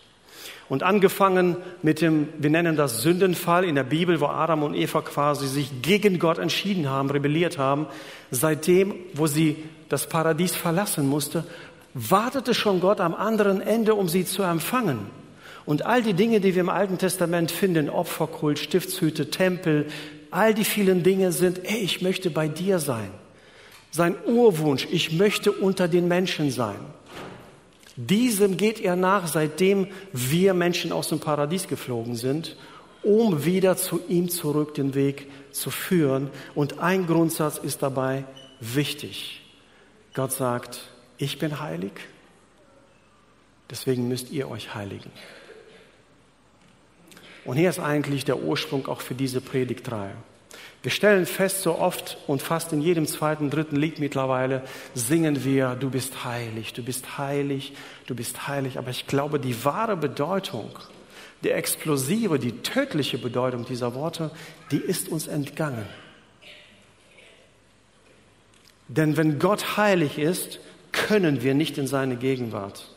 Und 0.70 0.84
angefangen 0.84 1.58
mit 1.82 2.02
dem, 2.02 2.30
wir 2.38 2.50
nennen 2.50 2.76
das 2.76 3.02
Sündenfall 3.02 3.66
in 3.66 3.76
der 3.76 3.84
Bibel, 3.84 4.20
wo 4.20 4.26
Adam 4.26 4.64
und 4.64 4.76
Eva 4.76 5.02
quasi 5.02 5.48
sich 5.48 5.82
gegen 5.82 6.20
Gott 6.20 6.38
entschieden 6.38 6.90
haben, 6.90 7.10
rebelliert 7.10 7.58
haben. 7.58 7.88
Seitdem, 8.32 8.96
wo 9.14 9.28
sie 9.28 9.58
das 9.90 10.08
Paradies 10.08 10.56
verlassen 10.56 11.08
musste, 11.08 11.44
wartete 11.94 12.54
schon 12.54 12.80
Gott 12.80 13.02
am 13.02 13.14
anderen 13.14 13.62
Ende, 13.62 13.94
um 13.94 14.10
sie 14.10 14.26
zu 14.26 14.42
empfangen. 14.42 15.00
Und 15.66 15.86
all 15.86 16.02
die 16.02 16.14
Dinge, 16.14 16.40
die 16.40 16.56
wir 16.56 16.62
im 16.62 16.70
Alten 16.70 16.98
Testament 16.98 17.52
finden, 17.52 17.90
Opferkult, 17.90 18.60
Stiftshüte, 18.60 19.30
Tempel, 19.30 19.88
all 20.32 20.54
die 20.54 20.66
vielen 20.66 21.04
Dinge 21.04 21.32
sind, 21.32 21.64
ey, 21.64 21.78
ich 21.78 22.02
möchte 22.02 22.30
bei 22.30 22.48
dir 22.48 22.80
sein. 22.80 23.12
Sein 23.92 24.16
Urwunsch, 24.26 24.88
ich 24.92 25.14
möchte 25.14 25.52
unter 25.52 25.88
den 25.88 26.08
Menschen 26.08 26.50
sein. 26.50 26.80
Diesem 27.96 28.58
geht 28.58 28.80
er 28.80 28.96
nach, 28.96 29.28
seitdem 29.28 29.88
wir 30.12 30.54
Menschen 30.54 30.92
aus 30.92 31.10
dem 31.10 31.20
Paradies 31.20 31.68
geflogen 31.68 32.16
sind, 32.16 32.58
um 33.04 33.46
wieder 33.46 33.78
zu 33.78 34.02
ihm 34.08 34.30
zurück 34.30 34.74
den 34.74 34.96
Weg 34.96 35.30
zu 35.52 35.70
führen. 35.70 36.30
Und 36.56 36.80
ein 36.80 37.06
Grundsatz 37.06 37.58
ist 37.58 37.84
dabei 37.84 38.24
wichtig. 38.60 39.42
Gott 40.14 40.32
sagt, 40.32 40.82
ich 41.18 41.38
bin 41.38 41.60
heilig, 41.60 41.92
deswegen 43.70 44.08
müsst 44.08 44.32
ihr 44.32 44.50
euch 44.50 44.74
heiligen. 44.74 45.12
Und 47.46 47.58
hier 47.58 47.70
ist 47.70 47.80
eigentlich 47.80 48.26
der 48.26 48.42
Ursprung 48.42 48.88
auch 48.88 49.02
für 49.02 49.16
diese 49.16 49.42
Predigtreihe. 49.42 50.16
Wir 50.84 50.92
stellen 50.92 51.26
fest, 51.26 51.62
so 51.62 51.80
oft 51.80 52.18
und 52.28 52.42
fast 52.42 52.74
in 52.74 52.82
jedem 52.82 53.08
zweiten, 53.08 53.50
dritten 53.50 53.78
Lied 53.78 54.00
mittlerweile 54.00 54.64
singen 54.94 55.46
wir, 55.46 55.76
du 55.76 55.90
bist 55.90 56.26
heilig, 56.26 56.74
du 56.74 56.84
bist 56.84 57.18
heilig, 57.18 57.72
du 58.06 58.16
bist 58.16 58.50
heilig. 58.50 58.78
Aber 58.78 58.90
ich 58.90 59.08
glaube, 59.08 59.40
die 59.40 59.64
wahre 59.64 59.96
Bedeutung, 59.96 60.78
die 61.46 61.52
explosive, 61.52 62.38
die 62.38 62.52
tödliche 62.64 63.18
Bedeutung 63.18 63.64
dieser 63.66 63.96
Worte, 63.96 64.30
die 64.72 64.78
ist 64.78 65.08
uns 65.08 65.28
entgangen. 65.28 65.86
Denn 68.90 69.16
wenn 69.16 69.40
Gott 69.40 69.78
heilig 69.78 70.20
ist, 70.20 70.60
können 70.92 71.44
wir 71.44 71.54
nicht 71.54 71.78
in 71.78 71.88
seine 71.88 72.18
Gegenwart. 72.18 72.94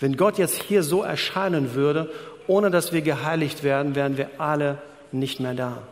Wenn 0.00 0.16
Gott 0.16 0.36
jetzt 0.36 0.64
hier 0.64 0.82
so 0.82 1.04
erscheinen 1.04 1.74
würde, 1.74 2.10
ohne 2.48 2.72
dass 2.72 2.92
wir 2.92 3.02
geheiligt 3.02 3.62
werden, 3.62 3.94
wären 3.94 4.16
wir 4.16 4.40
alle 4.40 4.82
nicht 5.12 5.38
mehr 5.38 5.54
da. 5.54 5.86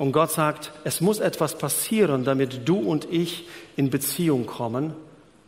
Und 0.00 0.12
Gott 0.12 0.30
sagt, 0.30 0.72
es 0.84 1.02
muss 1.02 1.20
etwas 1.20 1.58
passieren, 1.58 2.24
damit 2.24 2.66
du 2.66 2.78
und 2.78 3.06
ich 3.12 3.46
in 3.76 3.90
Beziehung 3.90 4.46
kommen. 4.46 4.94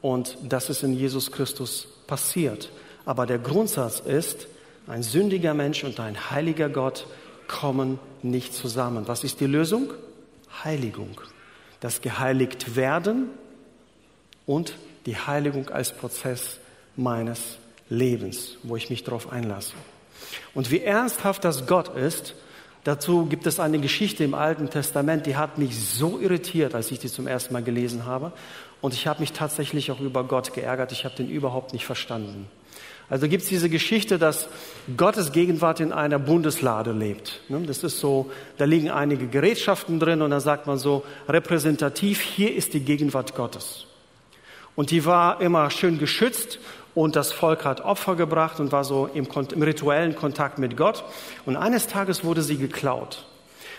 Und 0.03 0.37
das 0.43 0.69
ist 0.69 0.83
in 0.83 0.93
Jesus 0.93 1.33
Christus 1.33 1.89
passiert. 2.07 2.71
Aber 3.07 3.25
der 3.25 3.39
Grundsatz 3.39 4.01
ist, 4.01 4.49
ein 4.87 5.03
sündiger 5.03 5.55
Mensch 5.55 5.85
und 5.85 5.99
ein 6.01 6.31
heiliger 6.31 6.69
Gott 6.69 7.07
kommen 7.49 7.99
nicht 8.23 8.53
zusammen. 8.53 9.09
Was 9.09 9.25
ist 9.25 9.41
die 9.41 9.47
Lösung? 9.47 9.95
Heiligung. 10.63 11.19
Das 11.81 12.03
geheiligt 12.03 12.77
werden 12.77 13.31
und 14.45 14.75
die 15.07 15.17
Heiligung 15.17 15.71
als 15.71 15.93
Prozess 15.93 16.59
meines 16.95 17.57
Lebens, 17.89 18.59
wo 18.65 18.77
ich 18.77 18.91
mich 18.91 19.03
darauf 19.03 19.33
einlasse. 19.33 19.73
Und 20.53 20.71
wie 20.71 20.81
ernsthaft 20.81 21.43
das 21.43 21.67
Gott 21.67 21.97
ist, 21.97 22.35
Dazu 22.85 23.27
gibt 23.27 23.47
es 23.47 23.61
eine 23.61 23.79
Geschichte 23.79 24.25
im 24.25 24.35
Alten 24.35 24.69
Testament, 24.69 25.27
die 25.27 25.37
hat 25.37 25.57
mich 25.57 25.79
so 25.79 26.19
irritiert, 26.19 26.75
als 26.75 26.91
ich 26.91 26.99
die 26.99 27.09
zum 27.09 27.29
ersten 27.29 27.53
Mal 27.53 27.63
gelesen 27.63 28.07
habe. 28.07 28.33
Und 28.81 28.93
ich 28.93 29.07
habe 29.07 29.21
mich 29.21 29.33
tatsächlich 29.33 29.93
auch 29.93 30.01
über 30.01 30.25
Gott 30.25 30.53
geärgert. 30.53 30.91
Ich 30.91 31.05
habe 31.05 31.15
den 31.15 31.31
überhaupt 31.31 31.73
nicht 31.73 31.87
verstanden. 31.87 32.49
Also 33.09 33.29
gibt 33.29 33.43
es 33.43 33.49
diese 33.49 33.69
Geschichte, 33.69 34.19
dass 34.19 34.49
Gottes 34.97 35.33
Gegenwart 35.33 35.81
in 35.81 35.93
einer 35.93 36.19
Bundeslade 36.19 36.93
lebt. 36.93 37.43
Ne, 37.49 37.61
das 37.67 37.85
ist 37.85 38.01
so, 38.01 38.31
da 38.57 38.65
liegen 38.65 38.91
einige 38.91 39.27
Gerätschaften 39.27 40.01
drin 40.01 40.23
und 40.23 40.31
dann 40.31 40.41
sagt 40.41 40.67
man 40.67 40.79
so 40.79 41.05
repräsentativ, 41.29 42.21
hier 42.21 42.55
ist 42.55 42.75
die 42.75 42.81
Gegenwart 42.81 43.35
Gottes. 43.35 43.87
Und 44.75 44.91
die 44.91 45.05
war 45.05 45.41
immer 45.41 45.71
schön 45.71 45.99
geschützt 45.99 46.59
und 46.95 47.17
das 47.17 47.33
Volk 47.33 47.65
hat 47.65 47.81
Opfer 47.81 48.17
gebracht 48.17 48.61
und 48.61 48.71
war 48.71 48.85
so 48.85 49.07
im, 49.07 49.27
im 49.27 49.63
rituellen 49.63 50.15
Kontakt 50.15 50.59
mit 50.59 50.77
Gott. 50.77 51.05
Und 51.47 51.57
eines 51.57 51.87
Tages 51.87 52.23
wurde 52.23 52.43
sie 52.43 52.59
geklaut. 52.59 53.27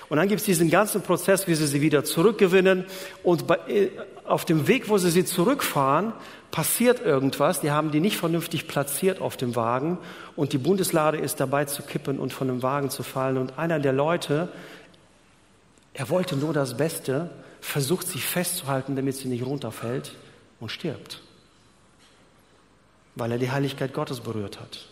Und 0.09 0.17
dann 0.17 0.27
gibt 0.27 0.41
es 0.41 0.45
diesen 0.45 0.69
ganzen 0.69 1.01
Prozess, 1.01 1.47
wie 1.47 1.55
sie 1.55 1.67
sie 1.67 1.81
wieder 1.81 2.03
zurückgewinnen. 2.03 2.85
Und 3.21 3.45
bei, 3.47 3.57
äh, 3.67 3.89
auf 4.25 4.45
dem 4.45 4.67
Weg, 4.67 4.89
wo 4.89 4.97
sie 4.97 5.11
sie 5.11 5.25
zurückfahren, 5.25 6.13
passiert 6.49 7.05
irgendwas. 7.05 7.61
Die 7.61 7.71
haben 7.71 7.91
die 7.91 7.99
nicht 7.99 8.17
vernünftig 8.17 8.67
platziert 8.67 9.21
auf 9.21 9.37
dem 9.37 9.55
Wagen. 9.55 9.99
Und 10.35 10.53
die 10.53 10.57
Bundeslade 10.57 11.17
ist 11.17 11.39
dabei 11.39 11.65
zu 11.65 11.83
kippen 11.83 12.19
und 12.19 12.33
von 12.33 12.47
dem 12.47 12.63
Wagen 12.63 12.89
zu 12.89 13.03
fallen. 13.03 13.37
Und 13.37 13.59
einer 13.59 13.79
der 13.79 13.93
Leute, 13.93 14.49
er 15.93 16.09
wollte 16.09 16.35
nur 16.35 16.53
das 16.53 16.77
Beste, 16.77 17.29
versucht 17.61 18.07
sie 18.07 18.19
festzuhalten, 18.19 18.95
damit 18.95 19.15
sie 19.15 19.27
nicht 19.27 19.45
runterfällt 19.45 20.15
und 20.59 20.69
stirbt 20.69 21.21
weil 23.15 23.31
er 23.31 23.37
die 23.37 23.51
Heiligkeit 23.51 23.93
Gottes 23.93 24.21
berührt 24.21 24.59
hat. 24.59 24.87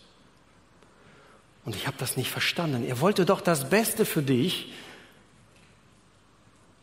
Und 1.66 1.76
ich 1.76 1.88
habe 1.88 1.98
das 2.00 2.18
nicht 2.18 2.30
verstanden. 2.30 2.84
Er 2.86 3.00
wollte 3.02 3.26
doch 3.26 3.42
das 3.42 3.70
Beste 3.70 4.06
für 4.06 4.22
dich. 4.22 4.72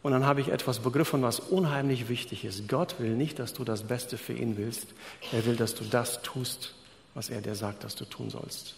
Und 0.02 0.12
dann 0.12 0.24
habe 0.24 0.40
ich 0.40 0.48
etwas 0.48 0.78
begriffen, 0.78 1.22
was 1.22 1.40
unheimlich 1.40 2.08
wichtig 2.08 2.44
ist. 2.44 2.68
Gott 2.68 3.00
will 3.00 3.16
nicht, 3.16 3.38
dass 3.38 3.52
du 3.52 3.64
das 3.64 3.82
Beste 3.82 4.16
für 4.16 4.32
ihn 4.32 4.56
willst. 4.56 4.94
Er 5.32 5.44
will, 5.44 5.56
dass 5.56 5.74
du 5.74 5.84
das 5.84 6.22
tust, 6.22 6.74
was 7.14 7.30
er 7.30 7.40
dir 7.40 7.56
sagt, 7.56 7.82
dass 7.82 7.96
du 7.96 8.04
tun 8.04 8.30
sollst. 8.30 8.76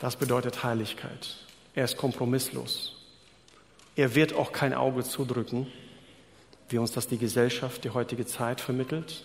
Das 0.00 0.16
bedeutet 0.16 0.62
Heiligkeit. 0.62 1.36
Er 1.74 1.84
ist 1.84 1.96
kompromisslos. 1.96 2.96
Er 3.96 4.14
wird 4.14 4.32
auch 4.32 4.52
kein 4.52 4.72
Auge 4.72 5.02
zudrücken, 5.04 5.66
wie 6.68 6.78
uns 6.78 6.92
das 6.92 7.08
die 7.08 7.18
Gesellschaft, 7.18 7.84
die 7.84 7.90
heutige 7.90 8.24
Zeit 8.24 8.60
vermittelt. 8.60 9.24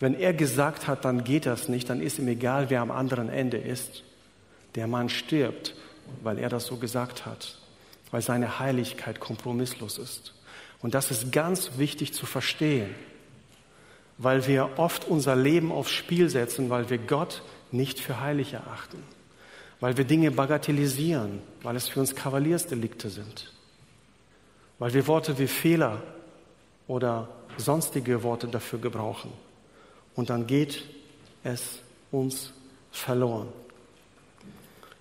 Wenn 0.00 0.14
er 0.14 0.34
gesagt 0.34 0.86
hat, 0.86 1.04
dann 1.04 1.24
geht 1.24 1.46
das 1.46 1.68
nicht, 1.68 1.88
dann 1.88 2.00
ist 2.00 2.18
ihm 2.18 2.28
egal, 2.28 2.70
wer 2.70 2.80
am 2.80 2.90
anderen 2.90 3.28
Ende 3.28 3.58
ist. 3.58 4.02
Der 4.74 4.86
Mann 4.86 5.08
stirbt, 5.08 5.74
weil 6.22 6.38
er 6.38 6.48
das 6.48 6.66
so 6.66 6.76
gesagt 6.76 7.26
hat, 7.26 7.58
weil 8.10 8.22
seine 8.22 8.58
Heiligkeit 8.58 9.20
kompromisslos 9.20 9.98
ist. 9.98 10.34
Und 10.82 10.94
das 10.94 11.10
ist 11.10 11.32
ganz 11.32 11.78
wichtig 11.78 12.12
zu 12.12 12.26
verstehen, 12.26 12.94
weil 14.18 14.46
wir 14.46 14.78
oft 14.78 15.06
unser 15.06 15.36
Leben 15.36 15.72
aufs 15.72 15.92
Spiel 15.92 16.28
setzen, 16.28 16.70
weil 16.70 16.90
wir 16.90 16.98
Gott 16.98 17.42
nicht 17.70 18.00
für 18.00 18.20
heilig 18.20 18.52
erachten, 18.52 19.02
weil 19.80 19.96
wir 19.96 20.04
Dinge 20.04 20.30
bagatellisieren, 20.30 21.40
weil 21.62 21.76
es 21.76 21.88
für 21.88 22.00
uns 22.00 22.14
Kavaliersdelikte 22.14 23.10
sind, 23.10 23.52
weil 24.78 24.92
wir 24.92 25.06
Worte 25.06 25.38
wie 25.38 25.46
Fehler 25.46 26.02
oder 26.86 27.28
sonstige 27.56 28.22
Worte 28.22 28.48
dafür 28.48 28.80
gebrauchen 28.80 29.32
und 30.14 30.30
dann 30.30 30.46
geht 30.46 30.84
es 31.42 31.80
uns 32.10 32.52
verloren. 32.90 33.48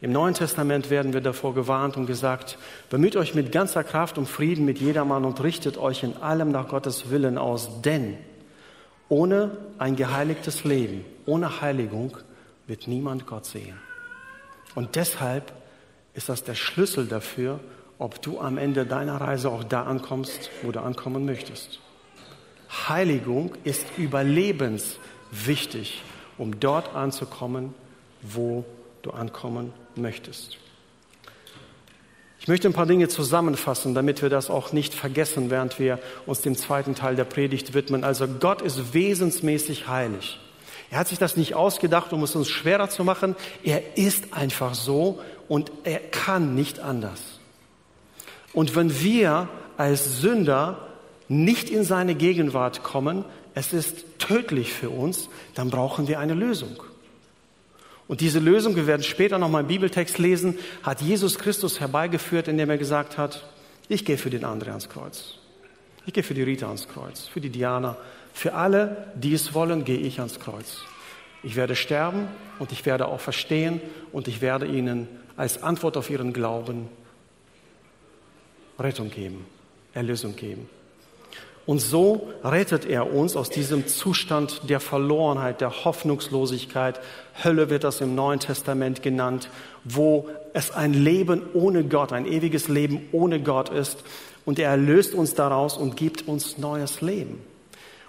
Im 0.02 0.12
Neuen 0.12 0.34
Testament 0.34 0.90
werden 0.90 1.14
wir 1.14 1.22
davor 1.22 1.54
gewarnt 1.54 1.96
und 1.96 2.08
gesagt, 2.08 2.58
bemüht 2.90 3.16
euch 3.16 3.36
mit 3.36 3.54
ganzer 3.54 3.86
Kraft 3.86 4.18
um 4.18 4.26
Frieden 4.26 4.66
mit 4.66 4.80
jedermann 4.80 5.24
und 5.24 5.42
richtet 5.42 5.78
euch 5.78 6.04
in 6.04 6.18
allem 6.18 6.52
nach 6.52 6.68
Gottes 6.68 7.10
Willen 7.10 7.38
aus, 7.38 7.82
denn 7.82 8.18
ohne 9.08 9.52
ein 9.78 9.96
geheiligtes 9.96 10.66
Leben, 10.66 11.06
ohne 11.26 11.62
Heiligung 11.62 12.18
wird 12.68 12.88
niemand 12.88 13.26
Gott 13.28 13.46
sehen. 13.46 13.80
Und 14.76 14.96
deshalb 14.96 15.54
ist 16.14 16.30
das 16.30 16.44
der 16.44 16.56
Schlüssel 16.56 17.08
dafür, 17.08 17.60
ob 17.98 18.22
du 18.22 18.42
am 18.42 18.58
Ende 18.58 18.86
deiner 18.86 19.22
Reise 19.22 19.50
auch 19.50 19.64
da 19.64 19.84
ankommst, 19.84 20.50
wo 20.64 20.72
du 20.72 20.82
ankommen 20.82 21.26
möchtest. 21.26 21.80
Heiligung 22.88 23.54
ist 23.64 23.86
überlebenswichtig, 23.98 26.02
um 26.38 26.60
dort 26.60 26.96
anzukommen, 26.96 27.74
wo 28.22 28.66
du 29.02 29.12
ankommen 29.12 29.74
möchtest. 29.96 30.58
Ich 32.40 32.48
möchte 32.50 32.68
ein 32.68 32.74
paar 32.74 32.86
Dinge 32.86 33.08
zusammenfassen, 33.08 33.94
damit 33.94 34.22
wir 34.22 34.30
das 34.30 34.50
auch 34.50 34.74
nicht 34.74 34.94
vergessen, 34.94 35.50
während 35.50 35.80
wir 35.80 35.98
uns 36.26 36.42
dem 36.42 36.58
zweiten 36.58 36.94
Teil 36.94 37.16
der 37.16 37.24
Predigt 37.24 37.74
widmen. 37.74 38.04
Also 38.04 38.28
Gott 38.28 38.62
ist 38.62 38.94
wesensmäßig 38.94 39.88
heilig. 39.88 40.40
Er 40.92 41.00
hat 41.00 41.08
sich 41.08 41.18
das 41.18 41.38
nicht 41.38 41.56
ausgedacht, 41.56 42.12
um 42.12 42.22
es 42.22 42.36
uns 42.36 42.50
schwerer 42.50 42.90
zu 42.90 43.06
machen. 43.06 43.38
Er 43.64 43.98
ist 43.98 44.34
einfach 44.34 44.74
so 44.74 45.22
und 45.48 45.72
er 45.86 46.00
kann 46.00 46.54
nicht 46.54 46.80
anders. 46.80 47.40
Und 48.52 48.76
wenn 48.76 49.02
wir 49.02 49.48
als 49.78 50.20
Sünder 50.20 50.93
nicht 51.28 51.70
in 51.70 51.84
seine 51.84 52.16
Gegenwart 52.16 52.84
kommen, 52.84 53.26
es 53.56 53.74
ist 53.74 54.06
tödlich 54.20 54.74
für 54.74 54.90
uns, 54.90 55.30
dann 55.56 55.70
brauchen 55.70 56.08
wir 56.08 56.20
eine 56.20 56.34
Lösung. 56.34 56.82
Und 58.08 58.22
diese 58.22 58.40
Lösung, 58.40 58.76
wir 58.76 58.88
werden 58.88 59.04
später 59.04 59.38
nochmal 59.40 59.62
im 59.62 59.68
Bibeltext 59.68 60.18
lesen, 60.18 60.58
hat 60.82 61.02
Jesus 61.02 61.40
Christus 61.40 61.80
herbeigeführt, 61.80 62.48
indem 62.48 62.70
er 62.70 62.78
gesagt 62.78 63.18
hat, 63.18 63.48
ich 63.90 64.06
gehe 64.06 64.18
für 64.18 64.30
den 64.30 64.44
André 64.44 64.70
ans 64.70 64.90
Kreuz. 64.90 65.36
Ich 66.06 66.14
gehe 66.14 66.24
für 66.24 66.34
die 66.34 66.44
Rita 66.44 66.68
ans 66.68 66.88
Kreuz, 66.88 67.28
für 67.28 67.40
die 67.40 67.50
Diana. 67.50 67.98
Für 68.34 68.54
alle, 68.54 69.08
die 69.16 69.34
es 69.34 69.54
wollen, 69.54 69.86
gehe 69.86 69.98
ich 69.98 70.20
ans 70.20 70.40
Kreuz. 70.40 70.82
Ich 71.44 71.56
werde 71.56 71.76
sterben 71.76 72.28
und 72.60 72.72
ich 72.72 72.86
werde 72.86 73.08
auch 73.08 73.20
verstehen 73.20 73.82
und 74.12 74.28
ich 74.28 74.42
werde 74.42 74.66
ihnen 74.66 75.08
als 75.38 75.64
Antwort 75.64 75.98
auf 75.98 76.10
ihren 76.10 76.34
Glauben 76.34 76.90
Rettung 78.80 79.10
geben, 79.10 79.46
Erlösung 79.94 80.36
geben. 80.36 80.70
Und 81.66 81.80
so 81.80 82.28
rettet 82.44 82.86
er 82.86 83.14
uns 83.14 83.38
aus 83.38 83.50
diesem 83.50 83.88
Zustand 83.88 84.70
der 84.70 84.82
Verlorenheit, 84.82 85.62
der 85.62 85.86
Hoffnungslosigkeit. 85.86 87.00
Hölle 87.42 87.70
wird 87.70 87.86
das 87.86 88.02
im 88.02 88.16
Neuen 88.16 88.42
Testament 88.42 89.02
genannt, 89.02 89.50
wo 89.86 90.28
es 90.54 90.72
ein 90.72 90.94
Leben 90.94 91.42
ohne 91.54 91.86
Gott, 91.86 92.12
ein 92.12 92.26
ewiges 92.26 92.68
Leben 92.68 93.08
ohne 93.14 93.42
Gott 93.42 93.70
ist. 93.70 94.04
Und 94.44 94.60
er 94.60 94.72
erlöst 94.72 95.14
uns 95.14 95.36
daraus 95.36 95.78
und 95.78 95.96
gibt 95.96 96.28
uns 96.28 96.58
neues 96.58 97.00
Leben. 97.00 97.42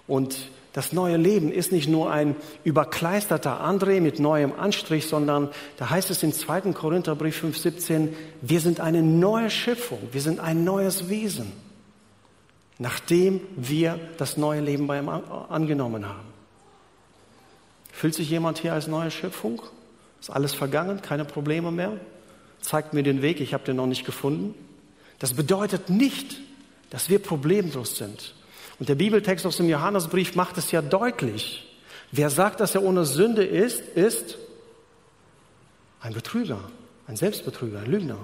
Und 0.09 0.37
das 0.73 0.93
neue 0.93 1.17
Leben 1.17 1.53
ist 1.53 1.71
nicht 1.71 1.89
nur 1.89 2.11
ein 2.11 2.35
überkleisterter 2.65 3.65
André 3.65 4.01
mit 4.01 4.19
neuem 4.19 4.53
Anstrich, 4.59 5.07
sondern 5.07 5.49
da 5.77 5.91
heißt 5.91 6.11
es 6.11 6.25
im 6.25 6.33
2. 6.33 6.73
Korintherbrief 6.73 7.45
5,17, 7.45 8.09
wir 8.43 8.59
sind 8.59 8.81
eine 8.81 9.01
neue 9.01 9.51
Schöpfung, 9.51 10.01
wir 10.11 10.21
sind 10.21 10.41
ein 10.41 10.65
neues 10.65 11.09
Wesen 11.09 11.64
nachdem 12.79 13.41
wir 13.57 13.99
das 14.19 14.37
neue 14.37 14.61
Leben 14.61 14.87
bei 14.87 14.99
ihm 14.99 15.09
angenommen 15.09 16.07
haben. 16.09 16.35
Fühlt 17.93 18.15
sich 18.15 18.29
jemand 18.29 18.59
hier 18.59 18.73
als 18.73 18.89
neue 18.89 19.11
Schöpfung? 19.11 19.63
Ist 20.21 20.31
alles 20.31 20.53
vergangen, 20.55 21.01
keine 21.01 21.25
Probleme 21.25 21.71
mehr? 21.71 21.93
Zeigt 22.61 22.95
mir 22.95 23.03
den 23.03 23.23
Weg, 23.23 23.41
ich 23.41 23.55
habe 23.55 23.65
den 23.65 23.77
noch 23.77 23.87
nicht 23.87 24.05
gefunden. 24.05 24.55
Das 25.19 25.35
bedeutet 25.35 25.91
nicht, 25.91 26.41
dass 26.91 27.09
wir 27.09 27.19
problemlos 27.21 27.97
sind. 27.97 28.35
Und 28.79 28.89
der 28.89 28.97
Bibeltext 28.97 29.47
aus 29.47 29.59
dem 29.59 29.69
Johannesbrief 29.69 30.35
macht 30.35 30.59
es 30.59 30.73
ja 30.73 30.83
deutlich. 30.83 31.71
Wer 32.11 32.31
sagt, 32.31 32.61
dass 32.61 32.75
er 32.75 32.83
ohne 32.83 33.05
Sünde 33.05 33.45
ist, 33.45 33.81
ist 33.81 34.39
ein 36.01 36.13
Betrüger, 36.13 36.59
ein 37.07 37.17
Selbstbetrüger, 37.17 37.81
ein 37.81 37.91
Lügner. 37.91 38.19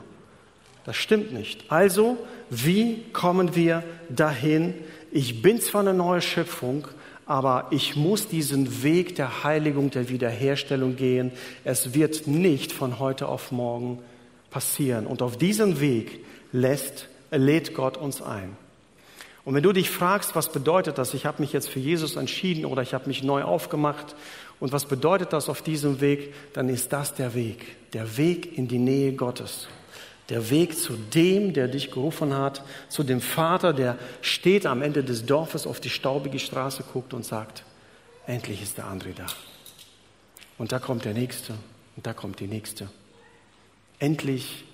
Das 0.84 0.96
stimmt 0.96 1.32
nicht. 1.32 1.70
Also, 1.70 2.16
wie 2.48 3.02
kommen 3.12 3.54
wir 3.54 3.82
dahin? 4.08 4.74
Ich 5.12 5.42
bin 5.42 5.60
zwar 5.60 5.82
eine 5.82 5.94
neue 5.94 6.22
Schöpfung, 6.22 6.86
aber 7.26 7.68
ich 7.70 7.96
muss 7.96 8.28
diesen 8.28 8.82
Weg 8.82 9.14
der 9.16 9.44
Heiligung, 9.44 9.90
der 9.90 10.08
Wiederherstellung 10.08 10.96
gehen. 10.96 11.32
Es 11.64 11.94
wird 11.94 12.26
nicht 12.26 12.72
von 12.72 12.98
heute 12.98 13.28
auf 13.28 13.52
morgen 13.52 14.00
passieren. 14.50 15.06
Und 15.06 15.22
auf 15.22 15.36
diesen 15.36 15.80
Weg 15.80 16.24
lässt, 16.52 17.08
lädt 17.30 17.74
Gott 17.74 17.96
uns 17.96 18.22
ein. 18.22 18.56
Und 19.44 19.54
wenn 19.54 19.62
du 19.62 19.72
dich 19.72 19.90
fragst, 19.90 20.34
was 20.34 20.52
bedeutet 20.52 20.98
das, 20.98 21.14
ich 21.14 21.24
habe 21.24 21.40
mich 21.40 21.52
jetzt 21.52 21.68
für 21.68 21.78
Jesus 21.78 22.16
entschieden 22.16 22.64
oder 22.64 22.82
ich 22.82 22.94
habe 22.94 23.06
mich 23.06 23.22
neu 23.22 23.42
aufgemacht 23.42 24.14
und 24.58 24.72
was 24.72 24.84
bedeutet 24.84 25.32
das 25.32 25.48
auf 25.48 25.62
diesem 25.62 26.00
Weg, 26.00 26.34
dann 26.52 26.68
ist 26.68 26.92
das 26.92 27.14
der 27.14 27.34
Weg, 27.34 27.92
der 27.92 28.16
Weg 28.16 28.58
in 28.58 28.68
die 28.68 28.78
Nähe 28.78 29.12
Gottes 29.12 29.68
der 30.30 30.48
Weg 30.50 30.78
zu 30.78 30.94
dem, 30.94 31.52
der 31.52 31.68
dich 31.68 31.90
gerufen 31.90 32.34
hat, 32.34 32.62
zu 32.88 33.02
dem 33.02 33.20
Vater, 33.20 33.72
der 33.72 33.98
steht 34.22 34.64
am 34.64 34.80
Ende 34.80 35.02
des 35.02 35.26
Dorfes 35.26 35.66
auf 35.66 35.80
die 35.80 35.90
staubige 35.90 36.38
Straße, 36.38 36.84
guckt 36.92 37.12
und 37.12 37.24
sagt, 37.24 37.64
endlich 38.26 38.62
ist 38.62 38.78
der 38.78 38.86
André 38.86 39.12
da. 39.14 39.26
Und 40.56 40.72
da 40.72 40.78
kommt 40.78 41.04
der 41.04 41.14
Nächste 41.14 41.54
und 41.96 42.06
da 42.06 42.12
kommt 42.12 42.38
die 42.40 42.46
Nächste. 42.46 42.88
Endlich 43.98 44.64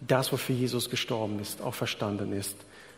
das, 0.00 0.32
wofür 0.32 0.54
Jesus 0.54 0.90
gestorben 0.90 1.40
ist, 1.40 1.62
auch 1.62 1.74
verstanden 1.74 2.32
ist, 2.32 2.56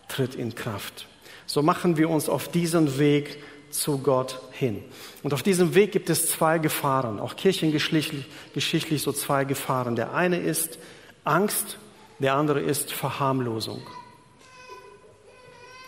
tritt 0.08 0.34
in 0.34 0.54
Kraft. 0.54 1.06
So 1.46 1.62
machen 1.62 1.96
wir 1.96 2.10
uns 2.10 2.28
auf 2.28 2.48
diesen 2.48 2.98
Weg 2.98 3.38
zu 3.70 3.98
Gott 3.98 4.40
hin. 4.52 4.82
Und 5.22 5.34
auf 5.34 5.42
diesem 5.42 5.74
Weg 5.74 5.92
gibt 5.92 6.08
es 6.10 6.30
zwei 6.30 6.58
Gefahren, 6.58 7.20
auch 7.20 7.36
kirchengeschichtlich 7.36 9.02
so 9.02 9.12
zwei 9.12 9.44
Gefahren. 9.44 9.96
Der 9.96 10.14
eine 10.14 10.38
ist 10.38 10.78
Angst 11.24 11.78
der 12.18 12.34
andere 12.34 12.60
ist 12.60 12.92
Verharmlosung. 12.92 13.82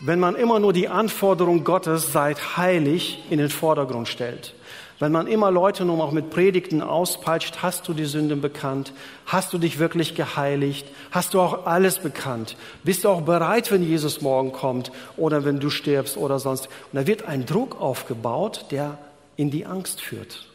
Wenn 0.01 0.21
man 0.21 0.37
immer 0.37 0.61
nur 0.61 0.73
die 0.73 0.89
Anforderung 0.89 1.65
Gottes, 1.65 2.13
seid 2.13 2.57
heilig, 2.57 3.25
in 3.31 3.39
den 3.39 3.49
Vordergrund 3.49 4.09
stellt, 4.09 4.55
wenn 4.99 5.13
man 5.13 5.27
immer 5.27 5.51
Leute 5.51 5.85
nur 5.85 6.03
auch 6.03 6.13
mit 6.13 6.31
Predigten 6.31 6.81
auspeitscht, 6.81 7.59
hast 7.63 7.87
du 7.87 7.93
die 7.93 8.07
Sünden 8.07 8.41
bekannt? 8.41 8.95
Hast 9.27 9.53
du 9.53 9.59
dich 9.59 9.79
wirklich 9.79 10.15
geheiligt? 10.15 10.87
Hast 11.11 11.35
du 11.35 11.41
auch 11.41 11.67
alles 11.67 11.99
bekannt? 11.99 12.57
Bist 12.83 13.05
du 13.05 13.11
auch 13.11 13.21
bereit, 13.21 13.71
wenn 13.71 13.83
Jesus 13.83 14.23
morgen 14.23 14.53
kommt 14.53 14.91
oder 15.19 15.45
wenn 15.45 15.61
du 15.61 15.69
stirbst 15.69 16.17
oder 16.17 16.39
sonst? 16.39 16.69
Und 16.93 16.99
da 16.99 17.07
wird 17.07 17.29
ein 17.29 17.45
Druck 17.45 17.79
aufgebaut, 17.79 18.67
der 18.71 18.97
in 19.37 19.51
die 19.51 19.67
Angst 19.67 20.01
führt. 20.01 20.47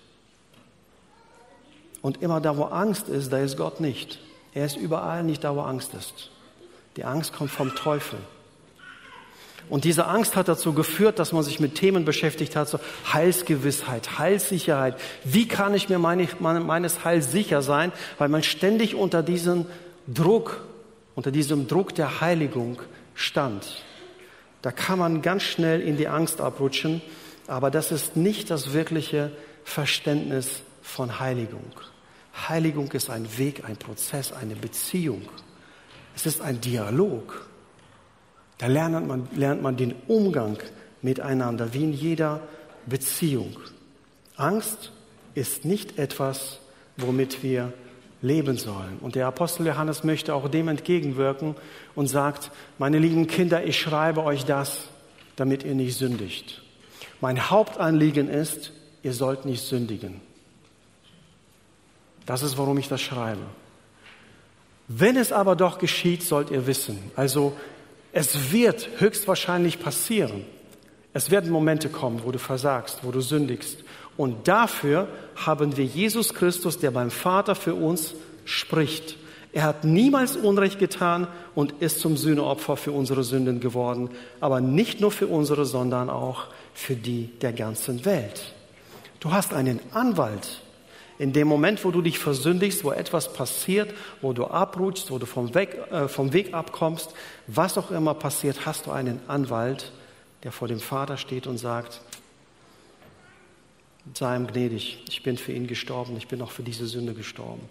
Und 2.01 2.23
immer 2.23 2.41
da, 2.41 2.57
wo 2.57 2.63
Angst 2.63 3.09
ist, 3.09 3.31
da 3.31 3.37
ist 3.37 3.57
Gott 3.57 3.79
nicht. 3.79 4.19
Er 4.53 4.65
ist 4.65 4.77
überall, 4.77 5.23
nicht 5.23 5.43
da, 5.43 5.55
wo 5.55 5.61
Angst 5.61 5.93
ist. 5.93 6.29
Die 6.97 7.05
Angst 7.05 7.33
kommt 7.33 7.51
vom 7.51 7.75
Teufel. 7.75 8.19
Und 9.69 9.85
diese 9.85 10.07
Angst 10.07 10.35
hat 10.35 10.49
dazu 10.49 10.73
geführt, 10.73 11.19
dass 11.19 11.31
man 11.31 11.43
sich 11.43 11.61
mit 11.61 11.75
Themen 11.75 12.03
beschäftigt 12.03 12.57
hat, 12.57 12.67
so 12.67 12.79
Heilsgewissheit, 13.13 14.19
Heilssicherheit. 14.19 14.99
Wie 15.23 15.47
kann 15.47 15.73
ich 15.73 15.87
mir 15.87 15.97
meine, 15.97 16.27
meines 16.39 17.05
Heils 17.05 17.31
sicher 17.31 17.61
sein? 17.61 17.93
Weil 18.17 18.27
man 18.27 18.43
ständig 18.43 18.95
unter 18.95 19.23
diesem 19.23 19.65
Druck, 20.07 20.65
unter 21.15 21.31
diesem 21.31 21.67
Druck 21.69 21.95
der 21.95 22.19
Heiligung 22.19 22.81
stand. 23.15 23.83
Da 24.61 24.71
kann 24.71 24.99
man 24.99 25.21
ganz 25.21 25.43
schnell 25.43 25.79
in 25.79 25.95
die 25.95 26.07
Angst 26.07 26.41
abrutschen, 26.41 27.01
aber 27.47 27.71
das 27.71 27.91
ist 27.91 28.17
nicht 28.17 28.51
das 28.51 28.73
wirkliche 28.73 29.31
Verständnis 29.63 30.61
von 30.81 31.19
Heiligung. 31.19 31.71
Heiligung 32.33 32.91
ist 32.91 33.09
ein 33.09 33.37
Weg, 33.37 33.65
ein 33.65 33.77
Prozess, 33.77 34.31
eine 34.31 34.55
Beziehung. 34.55 35.23
Es 36.15 36.25
ist 36.25 36.41
ein 36.41 36.61
Dialog. 36.61 37.47
Da 38.57 38.67
lernt 38.67 39.07
man, 39.07 39.27
lernt 39.35 39.61
man 39.61 39.77
den 39.77 39.95
Umgang 40.07 40.57
miteinander, 41.01 41.73
wie 41.73 41.83
in 41.83 41.93
jeder 41.93 42.41
Beziehung. 42.85 43.57
Angst 44.35 44.91
ist 45.33 45.65
nicht 45.65 45.97
etwas, 45.97 46.59
womit 46.97 47.43
wir 47.43 47.73
leben 48.21 48.57
sollen. 48.57 48.99
Und 49.01 49.15
der 49.15 49.27
Apostel 49.27 49.65
Johannes 49.65 50.03
möchte 50.03 50.35
auch 50.35 50.47
dem 50.47 50.67
entgegenwirken 50.67 51.55
und 51.95 52.07
sagt, 52.07 52.51
meine 52.77 52.99
lieben 52.99 53.27
Kinder, 53.27 53.63
ich 53.63 53.79
schreibe 53.79 54.23
euch 54.23 54.45
das, 54.45 54.87
damit 55.35 55.63
ihr 55.63 55.75
nicht 55.75 55.97
sündigt. 55.97 56.61
Mein 57.19 57.49
Hauptanliegen 57.49 58.29
ist, 58.29 58.71
ihr 59.03 59.13
sollt 59.13 59.45
nicht 59.45 59.63
sündigen. 59.63 60.21
Das 62.25 62.43
ist, 62.43 62.57
warum 62.57 62.77
ich 62.77 62.87
das 62.87 63.01
schreibe. 63.01 63.41
Wenn 64.87 65.15
es 65.15 65.31
aber 65.31 65.55
doch 65.55 65.79
geschieht, 65.79 66.23
sollt 66.23 66.51
ihr 66.51 66.67
wissen. 66.67 66.99
Also 67.15 67.53
es 68.11 68.51
wird 68.51 68.89
höchstwahrscheinlich 68.97 69.79
passieren. 69.79 70.45
Es 71.13 71.31
werden 71.31 71.49
Momente 71.49 71.89
kommen, 71.89 72.21
wo 72.23 72.31
du 72.31 72.39
versagst, 72.39 72.99
wo 73.03 73.11
du 73.11 73.21
sündigst. 73.21 73.83
Und 74.17 74.47
dafür 74.47 75.07
haben 75.35 75.77
wir 75.77 75.85
Jesus 75.85 76.33
Christus, 76.33 76.77
der 76.77 76.91
beim 76.91 77.11
Vater 77.11 77.55
für 77.55 77.75
uns 77.75 78.13
spricht. 78.45 79.15
Er 79.53 79.63
hat 79.63 79.83
niemals 79.83 80.37
Unrecht 80.37 80.79
getan 80.79 81.27
und 81.55 81.73
ist 81.81 81.99
zum 81.99 82.15
Sühneopfer 82.15 82.77
für 82.77 82.91
unsere 82.91 83.23
Sünden 83.23 83.59
geworden. 83.59 84.09
Aber 84.39 84.61
nicht 84.61 85.01
nur 85.01 85.11
für 85.11 85.27
unsere, 85.27 85.65
sondern 85.65 86.09
auch 86.09 86.45
für 86.73 86.95
die 86.95 87.29
der 87.41 87.51
ganzen 87.51 88.05
Welt. 88.05 88.53
Du 89.19 89.31
hast 89.31 89.53
einen 89.53 89.79
Anwalt 89.93 90.61
in 91.21 91.33
dem 91.33 91.47
Moment, 91.47 91.85
wo 91.85 91.91
du 91.91 92.01
dich 92.01 92.17
versündigst, 92.17 92.83
wo 92.83 92.91
etwas 92.91 93.31
passiert, 93.31 93.93
wo 94.21 94.33
du 94.33 94.47
abrutschst, 94.47 95.11
wo 95.11 95.19
du 95.19 95.25
vom 95.25 95.53
Weg, 95.53 95.77
äh, 95.91 96.07
vom 96.07 96.33
Weg 96.33 96.53
abkommst, 96.53 97.13
was 97.47 97.77
auch 97.77 97.91
immer 97.91 98.13
passiert, 98.13 98.65
hast 98.65 98.87
du 98.87 98.91
einen 98.91 99.19
Anwalt 99.27 99.91
der 100.43 100.51
vor 100.51 100.67
dem 100.67 100.79
Vater 100.79 101.17
steht 101.17 101.47
und 101.47 101.57
sagt, 101.57 102.01
sei 104.13 104.35
ihm 104.35 104.47
gnädig, 104.47 105.03
ich 105.07 105.23
bin 105.23 105.37
für 105.37 105.51
ihn 105.51 105.67
gestorben, 105.67 106.17
ich 106.17 106.27
bin 106.27 106.41
auch 106.41 106.51
für 106.51 106.63
diese 106.63 106.87
Sünde 106.87 107.13
gestorben. 107.13 107.69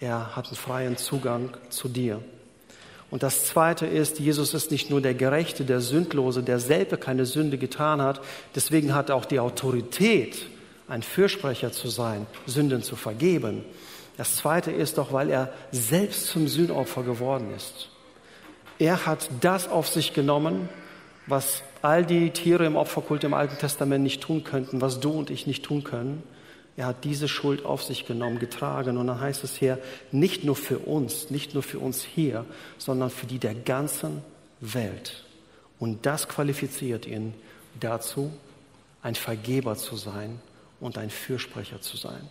Er 0.00 0.36
hat 0.36 0.46
einen 0.46 0.56
freien 0.56 0.96
Zugang 0.96 1.56
zu 1.70 1.88
dir. 1.88 2.20
Und 3.10 3.22
das 3.22 3.46
Zweite 3.46 3.86
ist, 3.86 4.18
Jesus 4.18 4.52
ist 4.52 4.70
nicht 4.70 4.90
nur 4.90 5.00
der 5.00 5.14
Gerechte, 5.14 5.64
der 5.64 5.80
Sündlose, 5.80 6.42
der 6.42 6.58
selber 6.58 6.96
keine 6.96 7.24
Sünde 7.24 7.56
getan 7.56 8.02
hat. 8.02 8.20
Deswegen 8.54 8.94
hat 8.94 9.08
er 9.08 9.16
auch 9.16 9.24
die 9.24 9.40
Autorität, 9.40 10.46
ein 10.88 11.02
Fürsprecher 11.02 11.70
zu 11.70 11.88
sein, 11.88 12.26
Sünden 12.46 12.82
zu 12.82 12.96
vergeben. 12.96 13.64
Das 14.16 14.36
Zweite 14.36 14.72
ist 14.72 14.98
doch, 14.98 15.12
weil 15.12 15.30
er 15.30 15.52
selbst 15.70 16.26
zum 16.26 16.48
Sühnopfer 16.48 17.02
geworden 17.02 17.54
ist. 17.54 17.90
Er 18.78 19.06
hat 19.06 19.28
das 19.40 19.68
auf 19.68 19.88
sich 19.88 20.14
genommen, 20.14 20.68
was 21.26 21.62
all 21.82 22.04
die 22.04 22.30
Tiere 22.30 22.64
im 22.64 22.76
Opferkult 22.76 23.22
im 23.22 23.34
Alten 23.34 23.58
Testament 23.58 24.02
nicht 24.02 24.22
tun 24.22 24.44
könnten, 24.44 24.80
was 24.80 24.98
du 24.98 25.10
und 25.10 25.30
ich 25.30 25.46
nicht 25.46 25.64
tun 25.64 25.84
können. 25.84 26.22
Er 26.76 26.86
hat 26.86 27.04
diese 27.04 27.28
Schuld 27.28 27.64
auf 27.64 27.82
sich 27.82 28.06
genommen, 28.06 28.38
getragen. 28.38 28.96
Und 28.96 29.08
dann 29.08 29.20
heißt 29.20 29.44
es 29.44 29.56
hier, 29.56 29.78
nicht 30.10 30.44
nur 30.44 30.56
für 30.56 30.78
uns, 30.78 31.30
nicht 31.30 31.54
nur 31.54 31.62
für 31.62 31.80
uns 31.80 32.02
hier, 32.02 32.44
sondern 32.78 33.10
für 33.10 33.26
die 33.26 33.38
der 33.38 33.54
ganzen 33.54 34.22
Welt. 34.60 35.24
Und 35.78 36.06
das 36.06 36.28
qualifiziert 36.28 37.06
ihn 37.06 37.34
dazu, 37.78 38.32
ein 39.02 39.16
Vergeber 39.16 39.76
zu 39.76 39.96
sein 39.96 40.40
und 40.80 40.98
ein 40.98 41.10
Fürsprecher 41.10 41.80
zu 41.80 41.96
sein. 41.96 42.28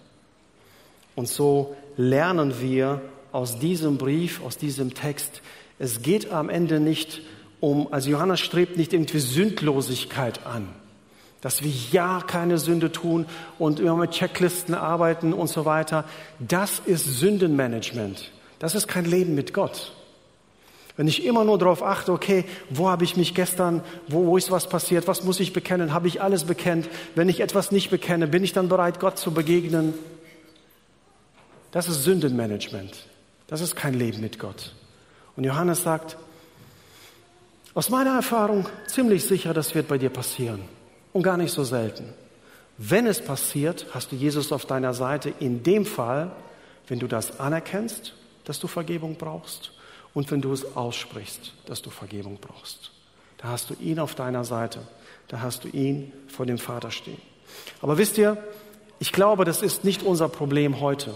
Und 1.16 1.28
so 1.28 1.76
lernen 1.96 2.62
wir 2.62 3.02
aus 3.32 3.60
diesem 3.60 3.98
Brief, 3.98 4.42
aus 4.44 4.58
diesem 4.58 4.94
Text, 4.94 5.42
es 5.80 6.02
geht 6.02 6.32
am 6.32 6.50
Ende 6.50 6.80
nicht 6.80 7.22
um, 7.60 7.92
also 7.92 8.10
Johannes 8.10 8.40
strebt 8.40 8.78
nicht 8.78 8.94
irgendwie 8.94 9.20
Sündlosigkeit 9.20 10.46
an 10.46 10.68
dass 11.42 11.64
wir 11.64 11.72
ja 11.92 12.22
keine 12.26 12.58
Sünde 12.58 12.92
tun 12.92 13.26
und 13.60 13.80
immer 13.80 13.96
mit 13.96 14.12
Checklisten 14.12 14.76
arbeiten 14.76 15.34
und 15.34 15.48
so 15.48 15.66
weiter. 15.66 16.06
Das 16.40 16.80
ist 16.80 17.06
Sündenmanagement. 17.06 18.32
Das 18.60 18.76
ist 18.76 18.88
kein 18.88 19.06
Leben 19.06 19.36
mit 19.36 19.54
Gott. 19.54 19.94
Wenn 20.98 21.08
ich 21.08 21.24
immer 21.24 21.46
nur 21.46 21.60
darauf 21.60 21.84
achte, 21.84 22.12
okay, 22.12 22.44
wo 22.72 22.90
habe 22.90 23.04
ich 23.04 23.16
mich 23.16 23.36
gestern, 23.36 23.84
wo, 24.08 24.26
wo 24.26 24.36
ist 24.36 24.50
was 24.50 24.68
passiert, 24.68 25.08
was 25.08 25.24
muss 25.24 25.40
ich 25.40 25.54
bekennen, 25.54 25.94
habe 25.94 26.08
ich 26.08 26.24
alles 26.24 26.44
bekennt. 26.44 26.90
Wenn 27.14 27.30
ich 27.30 27.40
etwas 27.40 27.72
nicht 27.72 27.92
bekenne, 27.92 28.28
bin 28.28 28.44
ich 28.44 28.52
dann 28.52 28.68
bereit, 28.68 29.00
Gott 29.00 29.20
zu 29.20 29.32
begegnen. 29.32 29.94
Das 31.72 31.88
ist 31.88 32.04
Sündenmanagement. 32.04 32.98
Das 33.46 33.62
ist 33.62 33.76
kein 33.76 33.94
Leben 33.94 34.22
mit 34.22 34.40
Gott. 34.40 34.74
Und 35.36 35.44
Johannes 35.44 35.84
sagt, 35.84 36.18
aus 37.76 37.92
meiner 37.92 38.16
Erfahrung 38.16 38.68
ziemlich 38.88 39.24
sicher, 39.24 39.54
das 39.54 39.76
wird 39.76 39.88
bei 39.88 40.00
dir 40.00 40.10
passieren 40.10 40.62
und 41.14 41.22
gar 41.22 41.38
nicht 41.38 41.54
so 41.54 41.64
selten. 41.64 42.12
Wenn 42.80 43.06
es 43.06 43.24
passiert, 43.24 43.86
hast 43.94 44.12
du 44.12 44.16
Jesus 44.16 44.52
auf 44.52 44.66
deiner 44.66 44.96
Seite 44.96 45.32
in 45.40 45.62
dem 45.62 45.86
Fall, 45.86 46.32
wenn 46.88 46.98
du 46.98 47.06
das 47.06 47.40
anerkennst, 47.40 48.16
dass 48.46 48.60
du 48.60 48.66
Vergebung 48.66 49.16
brauchst 49.16 49.77
und 50.18 50.32
wenn 50.32 50.42
du 50.42 50.52
es 50.52 50.76
aussprichst, 50.76 51.54
dass 51.68 51.84
du 51.84 51.92
Vergebung 51.92 52.40
brauchst. 52.42 52.90
Da 53.38 53.50
hast 53.50 53.70
du 53.70 53.76
ihn 53.76 54.00
auf 54.00 54.16
deiner 54.16 54.44
Seite, 54.44 54.80
da 55.28 55.42
hast 55.42 55.64
du 55.64 55.68
ihn 55.68 56.12
vor 56.28 56.48
dem 56.48 56.58
Vater 56.58 56.90
stehen. 56.90 57.22
Aber 57.84 58.00
wisst 58.00 58.18
ihr, 58.18 58.36
ich 58.98 59.12
glaube, 59.12 59.46
das 59.46 59.62
ist 59.62 59.84
nicht 59.84 60.02
unser 60.02 60.28
Problem 60.28 60.82
heute, 60.82 61.14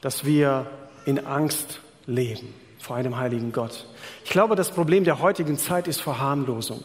dass 0.00 0.24
wir 0.24 0.64
in 1.04 1.26
Angst 1.26 1.80
leben 2.06 2.54
vor 2.78 2.96
einem 2.96 3.18
heiligen 3.18 3.52
Gott. 3.52 3.86
Ich 4.24 4.30
glaube, 4.30 4.56
das 4.56 4.70
Problem 4.70 5.04
der 5.04 5.20
heutigen 5.20 5.58
Zeit 5.58 5.86
ist 5.86 6.00
Verharmlosung. 6.00 6.84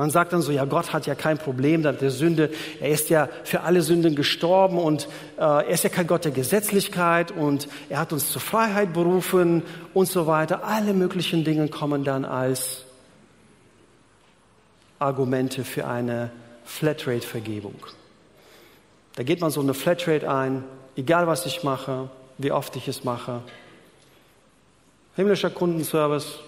Man 0.00 0.08
sagt 0.08 0.32
dann 0.32 0.40
so, 0.40 0.50
ja, 0.50 0.64
Gott 0.64 0.94
hat 0.94 1.06
ja 1.06 1.14
kein 1.14 1.36
Problem 1.36 1.82
mit 1.82 2.00
der 2.00 2.10
Sünde. 2.10 2.48
Er 2.80 2.88
ist 2.88 3.10
ja 3.10 3.28
für 3.44 3.60
alle 3.60 3.82
Sünden 3.82 4.14
gestorben 4.14 4.78
und 4.78 5.08
äh, 5.36 5.42
er 5.42 5.68
ist 5.68 5.84
ja 5.84 5.90
kein 5.90 6.06
Gott 6.06 6.24
der 6.24 6.32
Gesetzlichkeit 6.32 7.32
und 7.32 7.68
er 7.90 7.98
hat 7.98 8.14
uns 8.14 8.30
zur 8.30 8.40
Freiheit 8.40 8.94
berufen 8.94 9.62
und 9.92 10.08
so 10.08 10.26
weiter. 10.26 10.64
Alle 10.64 10.94
möglichen 10.94 11.44
Dinge 11.44 11.68
kommen 11.68 12.02
dann 12.02 12.24
als 12.24 12.86
Argumente 14.98 15.64
für 15.64 15.86
eine 15.86 16.30
Flatrate-Vergebung. 16.64 17.76
Da 19.16 19.22
geht 19.22 19.42
man 19.42 19.50
so 19.50 19.60
eine 19.60 19.74
Flatrate 19.74 20.30
ein, 20.30 20.64
egal 20.96 21.26
was 21.26 21.44
ich 21.44 21.62
mache, 21.62 22.08
wie 22.38 22.52
oft 22.52 22.74
ich 22.74 22.88
es 22.88 23.04
mache. 23.04 23.42
Himmlischer 25.14 25.50
Kundenservice, 25.50 26.38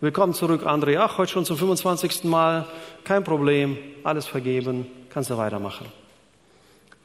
Willkommen 0.00 0.32
zurück, 0.32 0.64
André. 0.64 0.96
Ach, 1.00 1.18
heute 1.18 1.32
schon 1.32 1.44
zum 1.44 1.56
25. 1.56 2.22
Mal. 2.22 2.66
Kein 3.02 3.24
Problem. 3.24 3.76
Alles 4.04 4.28
vergeben. 4.28 4.86
Kannst 5.10 5.28
du 5.28 5.36
weitermachen. 5.36 5.86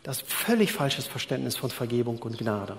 Das 0.04 0.18
ist 0.18 0.32
völlig 0.32 0.72
falsches 0.72 1.08
Verständnis 1.08 1.58
von 1.58 1.72
Vergebung 1.72 2.20
und 2.20 2.38
Gnade. 2.38 2.78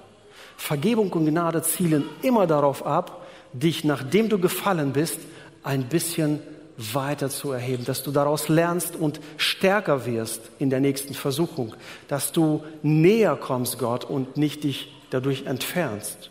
Vergebung 0.56 1.10
und 1.10 1.26
Gnade 1.26 1.62
zielen 1.62 2.04
immer 2.22 2.46
darauf 2.46 2.86
ab, 2.86 3.26
dich, 3.52 3.82
nachdem 3.82 4.28
du 4.28 4.38
gefallen 4.38 4.92
bist, 4.92 5.18
ein 5.64 5.88
bisschen 5.88 6.38
weiter 6.76 7.28
zu 7.28 7.50
erheben, 7.50 7.84
dass 7.84 8.04
du 8.04 8.12
daraus 8.12 8.48
lernst 8.48 8.94
und 8.94 9.18
stärker 9.36 10.06
wirst 10.06 10.42
in 10.60 10.70
der 10.70 10.78
nächsten 10.78 11.14
Versuchung, 11.14 11.74
dass 12.06 12.30
du 12.30 12.62
näher 12.84 13.34
kommst 13.34 13.80
Gott 13.80 14.04
und 14.04 14.36
nicht 14.36 14.62
dich 14.62 14.94
dadurch 15.10 15.46
entfernst. 15.46 16.30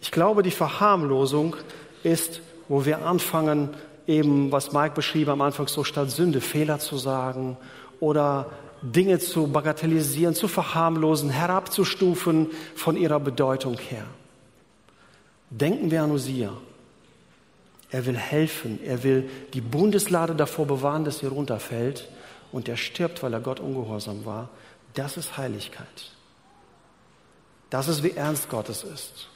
Ich 0.00 0.10
glaube, 0.10 0.42
die 0.42 0.50
Verharmlosung 0.50 1.54
ist 2.02 2.40
wo 2.72 2.86
wir 2.86 3.04
anfangen, 3.04 3.68
eben, 4.06 4.50
was 4.50 4.72
Mike 4.72 4.94
beschrieb 4.94 5.28
am 5.28 5.42
Anfang, 5.42 5.68
so 5.68 5.84
statt 5.84 6.10
Sünde 6.10 6.40
Fehler 6.40 6.78
zu 6.78 6.96
sagen 6.96 7.58
oder 8.00 8.50
Dinge 8.80 9.18
zu 9.18 9.46
bagatellisieren, 9.48 10.34
zu 10.34 10.48
verharmlosen, 10.48 11.28
herabzustufen 11.28 12.50
von 12.74 12.96
ihrer 12.96 13.20
Bedeutung 13.20 13.76
her. 13.76 14.06
Denken 15.50 15.90
wir 15.90 16.02
an 16.02 16.12
Usia. 16.12 16.54
Er 17.90 18.06
will 18.06 18.16
helfen, 18.16 18.80
er 18.82 19.02
will 19.02 19.28
die 19.52 19.60
Bundeslade 19.60 20.34
davor 20.34 20.66
bewahren, 20.66 21.04
dass 21.04 21.18
sie 21.18 21.26
runterfällt 21.26 22.08
und 22.52 22.70
er 22.70 22.78
stirbt, 22.78 23.22
weil 23.22 23.34
er 23.34 23.40
Gott 23.40 23.60
ungehorsam 23.60 24.24
war. 24.24 24.48
Das 24.94 25.18
ist 25.18 25.36
Heiligkeit. 25.36 26.10
Das 27.68 27.86
ist, 27.88 28.02
wie 28.02 28.12
ernst 28.12 28.48
Gottes 28.48 28.82
ist. 28.82 29.28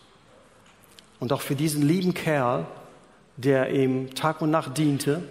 Und 1.20 1.35
auch 1.35 1.42
für 1.42 1.55
diesen 1.55 1.83
lieben 1.83 2.14
Kerl 2.14 2.66
der 3.37 3.70
ihm 3.70 4.14
Tag 4.14 4.40
und 4.40 4.51
Nacht 4.51 4.79
diente, 4.79 5.22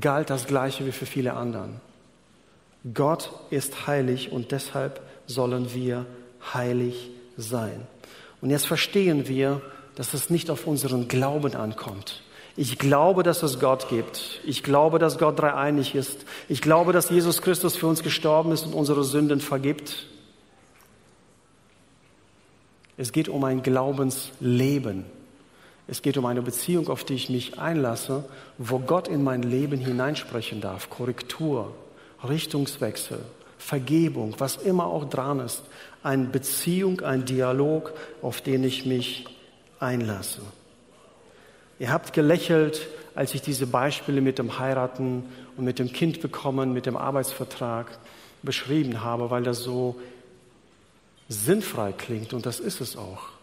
galt 0.00 0.30
das 0.30 0.46
Gleiche 0.46 0.86
wie 0.86 0.92
für 0.92 1.06
viele 1.06 1.34
anderen. 1.34 1.80
Gott 2.94 3.30
ist 3.50 3.86
heilig 3.86 4.32
und 4.32 4.52
deshalb 4.52 5.00
sollen 5.26 5.74
wir 5.74 6.06
heilig 6.54 7.10
sein. 7.36 7.86
Und 8.40 8.50
jetzt 8.50 8.66
verstehen 8.66 9.28
wir, 9.28 9.60
dass 9.96 10.14
es 10.14 10.30
nicht 10.30 10.50
auf 10.50 10.66
unseren 10.66 11.08
Glauben 11.08 11.54
ankommt. 11.54 12.22
Ich 12.56 12.78
glaube, 12.78 13.22
dass 13.22 13.42
es 13.42 13.60
Gott 13.60 13.88
gibt. 13.88 14.40
Ich 14.44 14.62
glaube, 14.62 14.98
dass 14.98 15.18
Gott 15.18 15.38
dreieinig 15.38 15.94
ist. 15.94 16.24
Ich 16.48 16.62
glaube, 16.62 16.92
dass 16.92 17.10
Jesus 17.10 17.42
Christus 17.42 17.76
für 17.76 17.86
uns 17.86 18.02
gestorben 18.02 18.52
ist 18.52 18.66
und 18.66 18.74
unsere 18.74 19.04
Sünden 19.04 19.40
vergibt. 19.40 20.06
Es 22.96 23.12
geht 23.12 23.28
um 23.28 23.44
ein 23.44 23.62
Glaubensleben. 23.62 25.04
Es 25.90 26.02
geht 26.02 26.16
um 26.16 26.24
eine 26.26 26.40
Beziehung, 26.40 26.88
auf 26.88 27.02
die 27.02 27.14
ich 27.14 27.30
mich 27.30 27.58
einlasse, 27.58 28.22
wo 28.58 28.78
Gott 28.78 29.08
in 29.08 29.24
mein 29.24 29.42
Leben 29.42 29.80
hineinsprechen 29.80 30.60
darf. 30.60 30.88
Korrektur, 30.88 31.74
Richtungswechsel, 32.22 33.18
Vergebung, 33.58 34.36
was 34.38 34.56
immer 34.56 34.86
auch 34.86 35.10
dran 35.10 35.40
ist. 35.40 35.64
Eine 36.04 36.26
Beziehung, 36.26 37.00
ein 37.00 37.24
Dialog, 37.24 37.92
auf 38.22 38.40
den 38.40 38.62
ich 38.62 38.86
mich 38.86 39.24
einlasse. 39.80 40.42
Ihr 41.80 41.90
habt 41.90 42.12
gelächelt, 42.12 42.86
als 43.16 43.34
ich 43.34 43.42
diese 43.42 43.66
Beispiele 43.66 44.20
mit 44.20 44.38
dem 44.38 44.60
Heiraten 44.60 45.24
und 45.56 45.64
mit 45.64 45.80
dem 45.80 45.92
Kind 45.92 46.20
bekommen, 46.20 46.72
mit 46.72 46.86
dem 46.86 46.96
Arbeitsvertrag 46.96 47.98
beschrieben 48.44 49.02
habe, 49.02 49.30
weil 49.30 49.42
das 49.42 49.58
so 49.58 49.96
sinnfrei 51.28 51.90
klingt 51.90 52.32
und 52.32 52.46
das 52.46 52.60
ist 52.60 52.80
es 52.80 52.96
auch. 52.96 53.39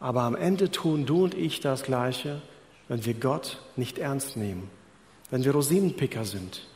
Aber 0.00 0.22
am 0.22 0.36
Ende 0.36 0.70
tun 0.70 1.06
du 1.06 1.24
und 1.24 1.34
ich 1.34 1.60
das 1.60 1.82
Gleiche, 1.82 2.40
wenn 2.88 3.04
wir 3.04 3.14
Gott 3.14 3.60
nicht 3.76 3.98
ernst 3.98 4.36
nehmen, 4.36 4.70
wenn 5.30 5.44
wir 5.44 5.52
Rosinenpicker 5.52 6.24
sind. 6.24 6.66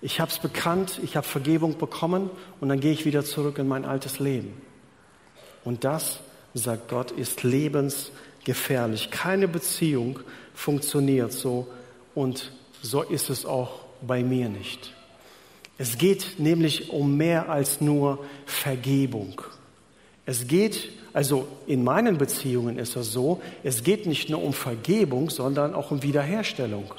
Ich 0.00 0.20
habe 0.20 0.30
es 0.30 0.38
bekannt, 0.38 1.00
ich 1.02 1.16
habe 1.16 1.26
Vergebung 1.26 1.78
bekommen 1.78 2.30
und 2.60 2.68
dann 2.68 2.80
gehe 2.80 2.92
ich 2.92 3.04
wieder 3.04 3.24
zurück 3.24 3.58
in 3.58 3.66
mein 3.66 3.84
altes 3.84 4.18
Leben. 4.18 4.60
Und 5.64 5.84
das, 5.84 6.20
sagt 6.52 6.88
Gott, 6.88 7.10
ist 7.10 7.42
lebensgefährlich. 7.42 9.10
Keine 9.10 9.48
Beziehung 9.48 10.20
funktioniert 10.52 11.32
so 11.32 11.66
und 12.14 12.52
so 12.82 13.02
ist 13.02 13.30
es 13.30 13.46
auch 13.46 13.80
bei 14.02 14.22
mir 14.22 14.48
nicht. 14.48 14.94
Es 15.78 15.98
geht 15.98 16.38
nämlich 16.38 16.90
um 16.90 17.16
mehr 17.16 17.48
als 17.48 17.80
nur 17.80 18.24
Vergebung. 18.46 19.40
Es 20.26 20.46
geht, 20.46 20.90
also 21.14 21.46
in 21.66 21.84
meinen 21.84 22.18
Beziehungen 22.18 22.76
ist 22.76 22.96
es 22.96 23.12
so, 23.12 23.40
es 23.62 23.84
geht 23.84 24.04
nicht 24.06 24.28
nur 24.28 24.42
um 24.42 24.52
Vergebung, 24.52 25.30
sondern 25.30 25.74
auch 25.74 25.92
um 25.92 26.02
Wiederherstellung. 26.02 26.92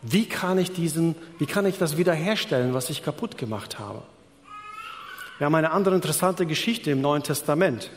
Wie 0.00 0.24
kann 0.24 0.58
ich 0.58 0.72
diesen, 0.72 1.14
wie 1.38 1.46
kann 1.46 1.66
ich 1.66 1.76
das 1.76 1.98
wiederherstellen, 1.98 2.72
was 2.72 2.88
ich 2.88 3.02
kaputt 3.02 3.36
gemacht 3.36 3.78
habe? 3.78 4.02
Wir 5.36 5.44
haben 5.44 5.54
eine 5.54 5.72
andere 5.72 5.94
interessante 5.94 6.46
Geschichte 6.46 6.90
im 6.90 7.02
Neuen 7.02 7.22
Testament 7.22 7.90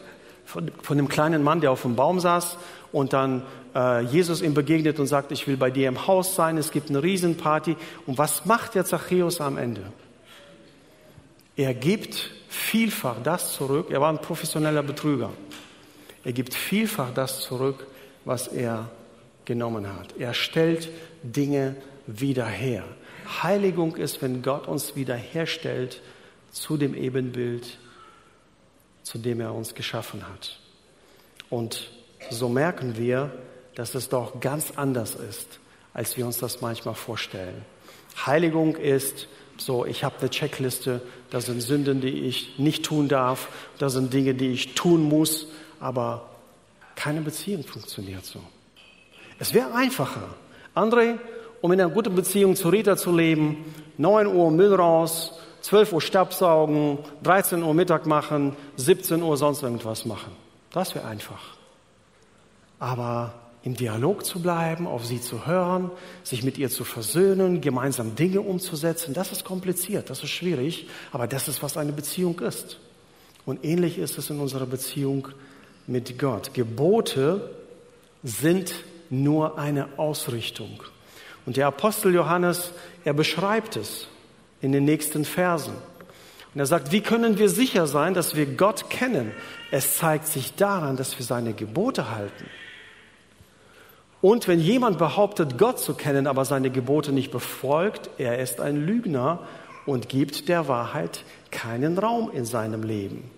von, 0.46 0.70
von 0.82 0.98
dem 0.98 1.08
kleinen 1.08 1.44
Mann, 1.44 1.62
der 1.62 1.72
auf 1.72 1.84
dem 1.84 1.96
Baum 1.96 2.20
saß 2.20 2.58
und 2.92 3.14
dann 3.14 3.44
äh, 3.74 4.02
Jesus 4.02 4.42
ihm 4.42 4.54
begegnet 4.54 5.00
und 5.00 5.08
sagt, 5.08 5.32
ich 5.32 5.48
will 5.48 5.56
bei 5.56 5.72
dir 5.72 5.88
im 5.88 6.08
Haus 6.08 6.36
sein, 6.36 6.58
es 6.58 6.72
gibt 6.72 6.90
eine 6.90 7.02
Riesenparty. 7.02 7.78
Und 8.06 8.18
was 8.18 8.46
macht 8.46 8.76
der 8.76 8.84
Zachäus 8.84 9.40
am 9.40 9.58
Ende? 9.58 9.82
Er 11.62 11.76
gibt 11.76 12.32
vielfach 12.50 13.22
das 13.22 13.54
zurück, 13.54 13.92
er 13.92 14.02
war 14.02 14.10
ein 14.10 14.20
professioneller 14.20 14.82
Betrüger. 14.82 15.30
Er 16.24 16.34
gibt 16.34 16.56
vielfach 16.56 17.14
das 17.14 17.42
zurück, 17.42 17.86
was 18.26 18.48
er 18.48 18.90
genommen 19.46 19.86
hat. 19.88 20.16
Er 20.18 20.34
stellt 20.34 20.90
Dinge 21.22 21.76
wieder 22.08 22.48
her. 22.48 22.84
Heiligung 23.44 23.96
ist, 23.96 24.24
wenn 24.24 24.42
Gott 24.42 24.68
uns 24.68 24.96
wiederherstellt 24.96 26.02
zu 26.52 26.78
dem 26.78 26.96
Ebenbild, 26.96 27.78
zu 29.04 29.20
dem 29.20 29.40
er 29.40 29.54
uns 29.54 29.76
geschaffen 29.76 30.28
hat. 30.28 30.60
Und 31.52 31.92
so 32.32 32.50
merken 32.50 32.98
wir, 32.98 33.32
dass 33.76 33.94
es 33.94 34.10
doch 34.10 34.40
ganz 34.40 34.72
anders 34.78 35.14
ist, 35.14 35.60
als 35.94 36.18
wir 36.18 36.26
uns 36.26 36.40
das 36.40 36.60
manchmal 36.60 36.96
vorstellen. 36.96 37.64
Heiligung 38.26 38.76
ist 38.78 39.28
so, 39.66 39.86
ich 39.86 40.04
habe 40.04 40.16
eine 40.20 40.30
Checkliste, 40.30 41.02
da 41.30 41.42
sind 41.42 41.62
Sünden, 41.62 42.02
die 42.02 42.10
ich 42.10 42.60
nicht 42.60 42.86
tun 42.86 43.08
darf, 43.08 43.48
da 43.78 43.90
sind 43.90 44.14
Dinge, 44.14 44.34
die 44.34 44.50
ich 44.50 44.76
tun 44.76 45.04
muss, 45.04 45.48
aber 45.80 46.30
keine 46.96 47.22
Beziehung 47.22 47.64
funktioniert 47.64 48.26
so. 48.26 48.40
Es 49.40 49.54
wäre 49.54 49.74
einfacher. 49.74 50.36
André, 50.76 51.18
um 51.62 51.72
in 51.72 51.82
einer 51.82 51.90
guten 51.90 52.16
Beziehung 52.16 52.56
zu 52.56 52.70
Rita 52.70 52.98
zu 52.98 53.16
leben, 53.16 53.74
9 53.98 54.28
Uhr 54.28 54.52
Müll 54.52 54.74
raus, 54.74 55.34
12 55.62 55.94
Uhr 55.94 56.02
Stabsaugen, 56.02 57.00
13 57.24 57.64
Uhr 57.64 57.74
Mittag 57.74 58.06
machen, 58.06 58.56
17 58.78 59.22
Uhr 59.22 59.38
sonst 59.38 59.64
irgendwas 59.64 60.06
machen. 60.06 60.32
Das 60.72 60.96
wäre 60.96 61.06
einfach. 61.06 61.42
Aber 62.80 63.34
im 63.64 63.76
Dialog 63.76 64.26
zu 64.26 64.42
bleiben, 64.42 64.88
auf 64.88 65.06
sie 65.06 65.22
zu 65.22 65.46
hören, 65.46 65.92
sich 66.24 66.44
mit 66.44 66.58
ihr 66.58 66.70
zu 66.70 66.84
versöhnen, 66.84 67.62
gemeinsam 67.62 68.16
Dinge 68.16 68.42
umzusetzen, 68.42 69.14
das 69.14 69.32
ist 69.32 69.46
kompliziert, 69.46 70.10
das 70.10 70.24
ist 70.24 70.32
schwierig, 70.32 70.88
aber 71.12 71.28
das 71.28 71.48
ist, 71.48 71.62
was 71.62 71.78
eine 71.78 71.92
Beziehung 71.92 72.40
ist. 72.40 72.80
Und 73.46 73.64
ähnlich 73.64 73.98
ist 73.98 74.18
es 74.18 74.30
in 74.30 74.40
unserer 74.40 74.66
Beziehung 74.66 75.28
mit 75.88 76.18
Gott. 76.18 76.54
Gebote 76.54 77.52
sind 78.24 78.74
nur 79.10 79.58
eine 79.58 79.98
Ausrichtung. 79.98 80.84
Und 81.46 81.58
der 81.58 81.68
Apostel 81.68 82.14
Johannes, 82.14 82.72
er 83.04 83.14
beschreibt 83.14 83.76
es 83.76 84.08
in 84.62 84.72
den 84.72 84.86
nächsten 84.86 85.26
Versen. 85.26 85.74
Und 86.54 86.60
er 86.60 86.66
sagt, 86.66 86.92
wie 86.92 87.02
können 87.02 87.38
wir 87.38 87.50
sicher 87.50 87.88
sein, 87.88 88.14
dass 88.14 88.36
wir 88.36 88.46
Gott 88.46 88.90
kennen? 88.90 89.32
Es 89.72 89.98
zeigt 89.98 90.28
sich 90.28 90.54
daran, 90.56 90.98
dass 90.98 91.18
wir 91.18 91.26
seine 91.26 91.54
Gebote 91.54 92.12
halten. 92.12 92.46
Und 94.22 94.48
wenn 94.48 94.60
jemand 94.60 95.00
behauptet, 95.00 95.58
Gott 95.58 95.80
zu 95.80 95.96
kennen, 95.96 96.28
aber 96.28 96.46
seine 96.46 96.70
Gebote 96.70 97.12
nicht 97.12 97.32
befolgt, 97.32 98.10
er 98.20 98.38
ist 98.38 98.62
ein 98.62 98.86
Lügner 98.86 99.40
und 99.88 100.10
gibt 100.10 100.48
der 100.48 100.68
Wahrheit 100.68 101.24
keinen 101.50 101.98
Raum 101.98 102.30
in 102.32 102.46
seinem 102.46 102.84
Leben. 102.84 103.32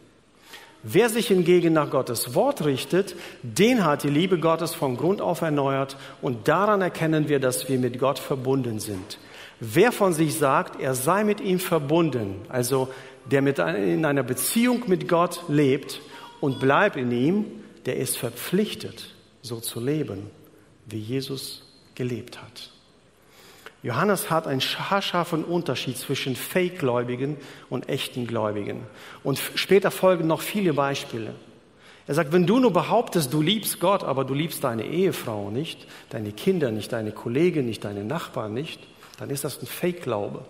Wer 0.86 1.08
sich 1.08 1.28
hingegen 1.28 1.72
nach 1.72 1.89
Gottes 1.89 2.36
Wort 2.36 2.65
richtet, 2.65 3.15
den 3.41 3.86
hat 3.86 4.04
die 4.04 4.10
Liebe 4.10 4.38
Gottes 4.38 4.74
von 4.74 4.98
Grund 4.98 5.22
auf 5.22 5.41
erneuert 5.41 5.96
und 6.22 6.50
daran 6.50 6.82
erkennen 6.82 7.30
wir, 7.30 7.39
dass 7.39 7.69
wir 7.69 7.80
mit 7.80 7.98
Gott 8.00 8.19
verbunden 8.19 8.82
sind. 8.82 9.17
Wer 9.62 9.93
von 9.93 10.12
sich 10.12 10.36
sagt, 10.36 10.82
er 10.82 10.93
sei 10.93 11.24
mit 11.24 11.39
ihm 11.39 11.60
verbunden, 11.60 12.41
also 12.50 12.89
der 13.32 13.41
mit 13.41 13.60
in 13.60 14.04
einer 14.04 14.24
Beziehung 14.24 14.84
mit 14.88 15.08
Gott 15.08 15.46
lebt 15.48 16.02
und 16.41 16.60
bleibt 16.60 16.98
in 16.98 17.12
ihm, 17.12 17.46
der 17.86 17.96
ist 17.96 18.17
verpflichtet, 18.17 19.15
so 19.41 19.62
zu 19.62 19.80
leben 19.80 20.30
wie 20.86 21.00
Jesus 21.00 21.63
gelebt 21.96 22.41
hat. 22.41 22.72
Johannes 23.84 24.30
hat 24.30 24.48
einen 24.48 24.62
haarscharfen 24.62 25.43
Unterschied 25.43 25.98
zwischen 25.98 26.38
Fake-Gläubigen 26.38 27.38
und 27.69 27.89
echten 27.89 28.26
Gläubigen. 28.26 28.82
Und 29.24 29.39
später 29.56 29.91
folgen 29.91 30.26
noch 30.26 30.41
viele 30.41 30.74
Beispiele. 30.74 31.36
Er 32.08 32.15
sagt, 32.15 32.32
wenn 32.32 32.48
du 32.48 32.60
nur 32.60 32.72
behauptest, 32.72 33.34
du 33.34 33.41
liebst 33.41 33.80
Gott, 33.80 34.04
aber 34.04 34.24
du 34.24 34.34
liebst 34.34 34.63
deine 34.63 34.86
Ehefrau 34.86 35.52
nicht, 35.52 35.86
deine 36.10 36.32
Kinder 36.32 36.72
nicht, 36.72 36.91
deine 36.91 37.12
Kollegen 37.12 37.65
nicht, 37.65 37.84
deine 37.84 38.04
Nachbarn 38.04 38.54
nicht, 38.54 38.80
dann 39.17 39.30
ist 39.30 39.43
das 39.43 39.62
ein 39.62 39.67
Fake-Glaube. 39.67 40.46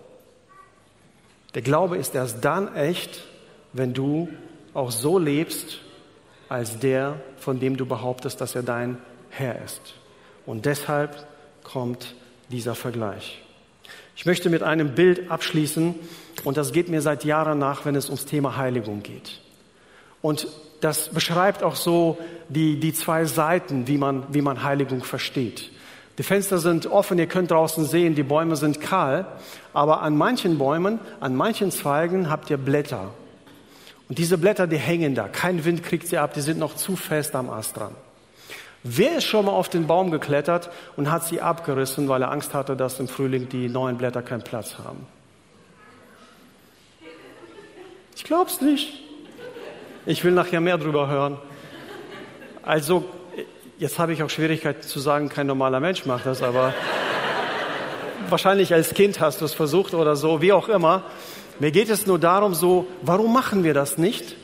Der 1.54 1.62
Glaube 1.62 1.96
ist 1.96 2.14
erst 2.14 2.44
dann 2.44 2.74
echt, 2.74 3.24
wenn 3.72 3.94
du 3.94 4.28
auch 4.74 4.90
so 4.90 5.18
lebst, 5.18 5.80
als 6.48 6.78
der, 6.78 7.20
von 7.38 7.58
dem 7.58 7.76
du 7.76 7.86
behauptest, 7.86 8.40
dass 8.40 8.54
er 8.54 8.62
dein 8.62 8.98
Herr 9.30 9.62
ist. 9.64 9.94
Und 10.46 10.66
deshalb 10.66 11.26
kommt 11.62 12.14
dieser 12.50 12.74
Vergleich. 12.74 13.42
Ich 14.16 14.26
möchte 14.26 14.50
mit 14.50 14.62
einem 14.62 14.94
Bild 14.94 15.30
abschließen 15.30 15.94
und 16.44 16.56
das 16.56 16.72
geht 16.72 16.88
mir 16.88 17.02
seit 17.02 17.24
Jahren 17.24 17.58
nach, 17.58 17.84
wenn 17.84 17.96
es 17.96 18.06
ums 18.06 18.26
Thema 18.26 18.56
Heiligung 18.56 19.02
geht. 19.02 19.40
Und 20.22 20.46
das 20.80 21.08
beschreibt 21.08 21.62
auch 21.62 21.76
so 21.76 22.18
die, 22.48 22.78
die 22.78 22.92
zwei 22.92 23.24
Seiten, 23.24 23.88
wie 23.88 23.98
man, 23.98 24.24
wie 24.32 24.42
man 24.42 24.62
Heiligung 24.62 25.02
versteht. 25.02 25.70
Die 26.18 26.22
Fenster 26.22 26.58
sind 26.58 26.86
offen, 26.86 27.18
ihr 27.18 27.26
könnt 27.26 27.50
draußen 27.50 27.84
sehen, 27.84 28.14
die 28.14 28.22
Bäume 28.22 28.54
sind 28.54 28.80
kahl, 28.80 29.26
aber 29.72 30.02
an 30.02 30.16
manchen 30.16 30.58
Bäumen, 30.58 31.00
an 31.18 31.34
manchen 31.34 31.72
Zweigen 31.72 32.30
habt 32.30 32.50
ihr 32.50 32.56
Blätter. 32.56 33.10
Und 34.08 34.18
diese 34.18 34.38
Blätter, 34.38 34.66
die 34.66 34.76
hängen 34.76 35.14
da. 35.14 35.26
Kein 35.26 35.64
Wind 35.64 35.82
kriegt 35.82 36.06
sie 36.06 36.18
ab, 36.18 36.34
die 36.34 36.40
sind 36.40 36.58
noch 36.58 36.76
zu 36.76 36.94
fest 36.94 37.34
am 37.34 37.50
Ast 37.50 37.76
dran. 37.76 37.94
Wer 38.86 39.16
ist 39.16 39.24
schon 39.24 39.46
mal 39.46 39.52
auf 39.52 39.70
den 39.70 39.86
Baum 39.86 40.10
geklettert 40.10 40.68
und 40.94 41.10
hat 41.10 41.24
sie 41.24 41.40
abgerissen, 41.40 42.06
weil 42.06 42.20
er 42.20 42.30
Angst 42.30 42.52
hatte, 42.52 42.76
dass 42.76 43.00
im 43.00 43.08
Frühling 43.08 43.48
die 43.48 43.70
neuen 43.70 43.96
Blätter 43.96 44.20
keinen 44.20 44.42
Platz 44.42 44.76
haben? 44.76 45.06
Ich 48.14 48.24
glaub's 48.24 48.60
nicht. 48.60 48.92
Ich 50.04 50.22
will 50.22 50.32
nachher 50.32 50.60
mehr 50.60 50.76
drüber 50.76 51.08
hören. 51.08 51.38
Also, 52.62 53.06
jetzt 53.78 53.98
habe 53.98 54.12
ich 54.12 54.22
auch 54.22 54.28
Schwierigkeiten 54.28 54.82
zu 54.82 55.00
sagen, 55.00 55.30
kein 55.30 55.46
normaler 55.46 55.80
Mensch 55.80 56.04
macht 56.04 56.26
das, 56.26 56.42
aber 56.42 56.74
wahrscheinlich 58.28 58.74
als 58.74 58.92
Kind 58.92 59.18
hast 59.18 59.40
du 59.40 59.46
es 59.46 59.54
versucht 59.54 59.94
oder 59.94 60.14
so, 60.14 60.42
wie 60.42 60.52
auch 60.52 60.68
immer. 60.68 61.04
Mir 61.58 61.70
geht 61.70 61.88
es 61.88 62.06
nur 62.06 62.18
darum, 62.18 62.52
so, 62.52 62.86
warum 63.00 63.32
machen 63.32 63.64
wir 63.64 63.72
das 63.72 63.96
nicht? 63.96 64.36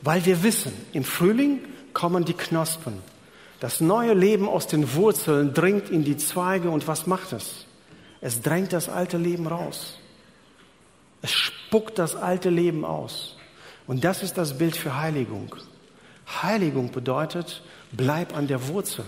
Weil 0.00 0.24
wir 0.26 0.44
wissen, 0.44 0.72
im 0.92 1.02
Frühling 1.02 1.58
kommen 1.92 2.24
die 2.24 2.34
Knospen. 2.34 3.02
Das 3.60 3.80
neue 3.80 4.14
Leben 4.14 4.48
aus 4.48 4.66
den 4.66 4.94
Wurzeln 4.94 5.54
dringt 5.54 5.90
in 5.90 6.04
die 6.04 6.16
Zweige 6.16 6.70
und 6.70 6.86
was 6.88 7.06
macht 7.06 7.32
es? 7.32 7.66
Es 8.20 8.42
drängt 8.42 8.72
das 8.72 8.88
alte 8.88 9.16
Leben 9.16 9.46
raus. 9.46 9.98
Es 11.22 11.30
spuckt 11.30 11.98
das 11.98 12.16
alte 12.16 12.50
Leben 12.50 12.84
aus. 12.84 13.36
Und 13.86 14.04
das 14.04 14.22
ist 14.22 14.36
das 14.38 14.58
Bild 14.58 14.76
für 14.76 14.98
Heiligung. 14.98 15.54
Heiligung 16.42 16.90
bedeutet, 16.90 17.62
bleib 17.92 18.36
an 18.36 18.46
der 18.46 18.68
Wurzel. 18.68 19.04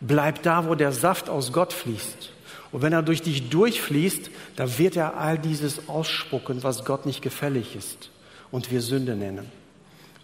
Bleib 0.00 0.42
da, 0.42 0.66
wo 0.66 0.74
der 0.74 0.92
Saft 0.92 1.28
aus 1.28 1.52
Gott 1.52 1.72
fließt. 1.72 2.32
Und 2.70 2.82
wenn 2.82 2.92
er 2.92 3.02
durch 3.02 3.22
dich 3.22 3.48
durchfließt, 3.48 4.30
dann 4.56 4.78
wird 4.78 4.96
er 4.96 5.16
all 5.16 5.38
dieses 5.38 5.88
ausspucken, 5.88 6.62
was 6.62 6.84
Gott 6.84 7.06
nicht 7.06 7.22
gefällig 7.22 7.74
ist 7.74 8.10
und 8.50 8.70
wir 8.70 8.82
Sünde 8.82 9.16
nennen. 9.16 9.50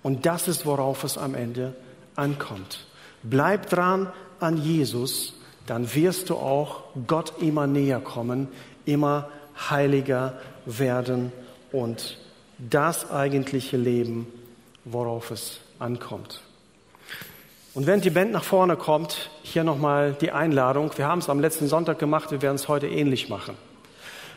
Und 0.03 0.27
das 0.27 0.49
ist, 0.49 0.67
worauf 0.67 1.05
es 1.05 1.17
am 1.17 1.35
Ende 1.35 1.75
ankommt. 2.17 2.87
Bleib 3.25 3.71
dran 3.71 4.13
an 4.39 4.59
Jesus, 4.59 5.33
dann 5.67 5.95
wirst 5.95 6.29
du 6.29 6.35
auch 6.35 6.85
Gott 7.07 7.35
immer 7.41 7.67
näher 7.67 8.01
kommen, 8.01 8.49
immer 8.85 9.31
heiliger 9.71 10.35
werden 10.67 11.33
und 11.73 12.19
das 12.59 13.11
eigentliche 13.11 13.79
Leben, 13.79 14.27
worauf 14.85 15.31
es 15.31 15.61
ankommt. 15.79 16.43
Und 17.73 17.87
während 17.87 18.05
die 18.05 18.11
Band 18.11 18.31
nach 18.31 18.45
vorne 18.45 18.77
kommt, 18.77 19.31
hier 19.43 19.65
nochmal 19.65 20.17
die 20.21 20.31
Einladung. 20.31 20.93
Wir 20.97 21.09
haben 21.09 21.19
es 21.19 21.29
am 21.29 21.41
letzten 21.41 21.67
Sonntag 21.67 21.99
gemacht, 21.99 22.31
wir 22.31 22.43
werden 22.43 22.55
es 22.55 22.69
heute 22.69 22.87
ähnlich 22.87 23.29
machen. 23.29 23.57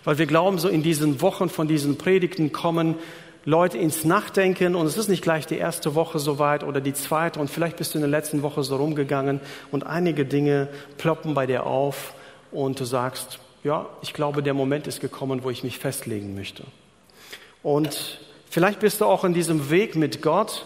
Weil 0.04 0.18
wir 0.18 0.26
glauben, 0.26 0.58
so 0.58 0.70
in 0.70 0.82
diesen 0.82 1.22
Wochen 1.22 1.50
von 1.50 1.68
diesen 1.68 1.98
Predigten 1.98 2.52
kommen 2.52 2.96
Leute 3.48 3.80
ins 3.80 4.04
Nachdenken 4.04 4.76
und 4.76 4.86
es 4.86 4.98
ist 4.98 5.08
nicht 5.08 5.24
gleich 5.24 5.48
die 5.48 5.58
erste 5.58 5.96
Woche 5.96 6.20
soweit 6.20 6.64
oder 6.64 6.82
die 6.82 6.94
zweite 6.94 7.40
und 7.40 7.50
vielleicht 7.50 7.78
bist 7.78 7.94
du 7.94 7.98
in 7.98 8.02
der 8.02 8.12
letzten 8.12 8.44
Woche 8.44 8.62
so 8.62 8.76
rumgegangen 8.76 9.40
und 9.72 9.86
einige 9.86 10.26
Dinge 10.26 10.68
ploppen 10.98 11.34
bei 11.34 11.48
dir 11.48 11.66
auf 11.66 12.14
und 12.52 12.80
du 12.80 12.86
sagst, 12.86 13.40
ja, 13.64 13.88
ich 14.02 14.14
glaube, 14.14 14.44
der 14.44 14.54
Moment 14.54 14.86
ist 14.86 15.02
gekommen, 15.02 15.44
wo 15.44 15.50
ich 15.50 15.64
mich 15.64 15.80
festlegen 15.80 16.36
möchte. 16.36 16.64
Und 17.64 18.20
Vielleicht 18.50 18.80
bist 18.80 19.02
du 19.02 19.06
auch 19.06 19.24
in 19.24 19.34
diesem 19.34 19.70
Weg 19.70 19.96
mit 19.96 20.22
Gott. 20.22 20.66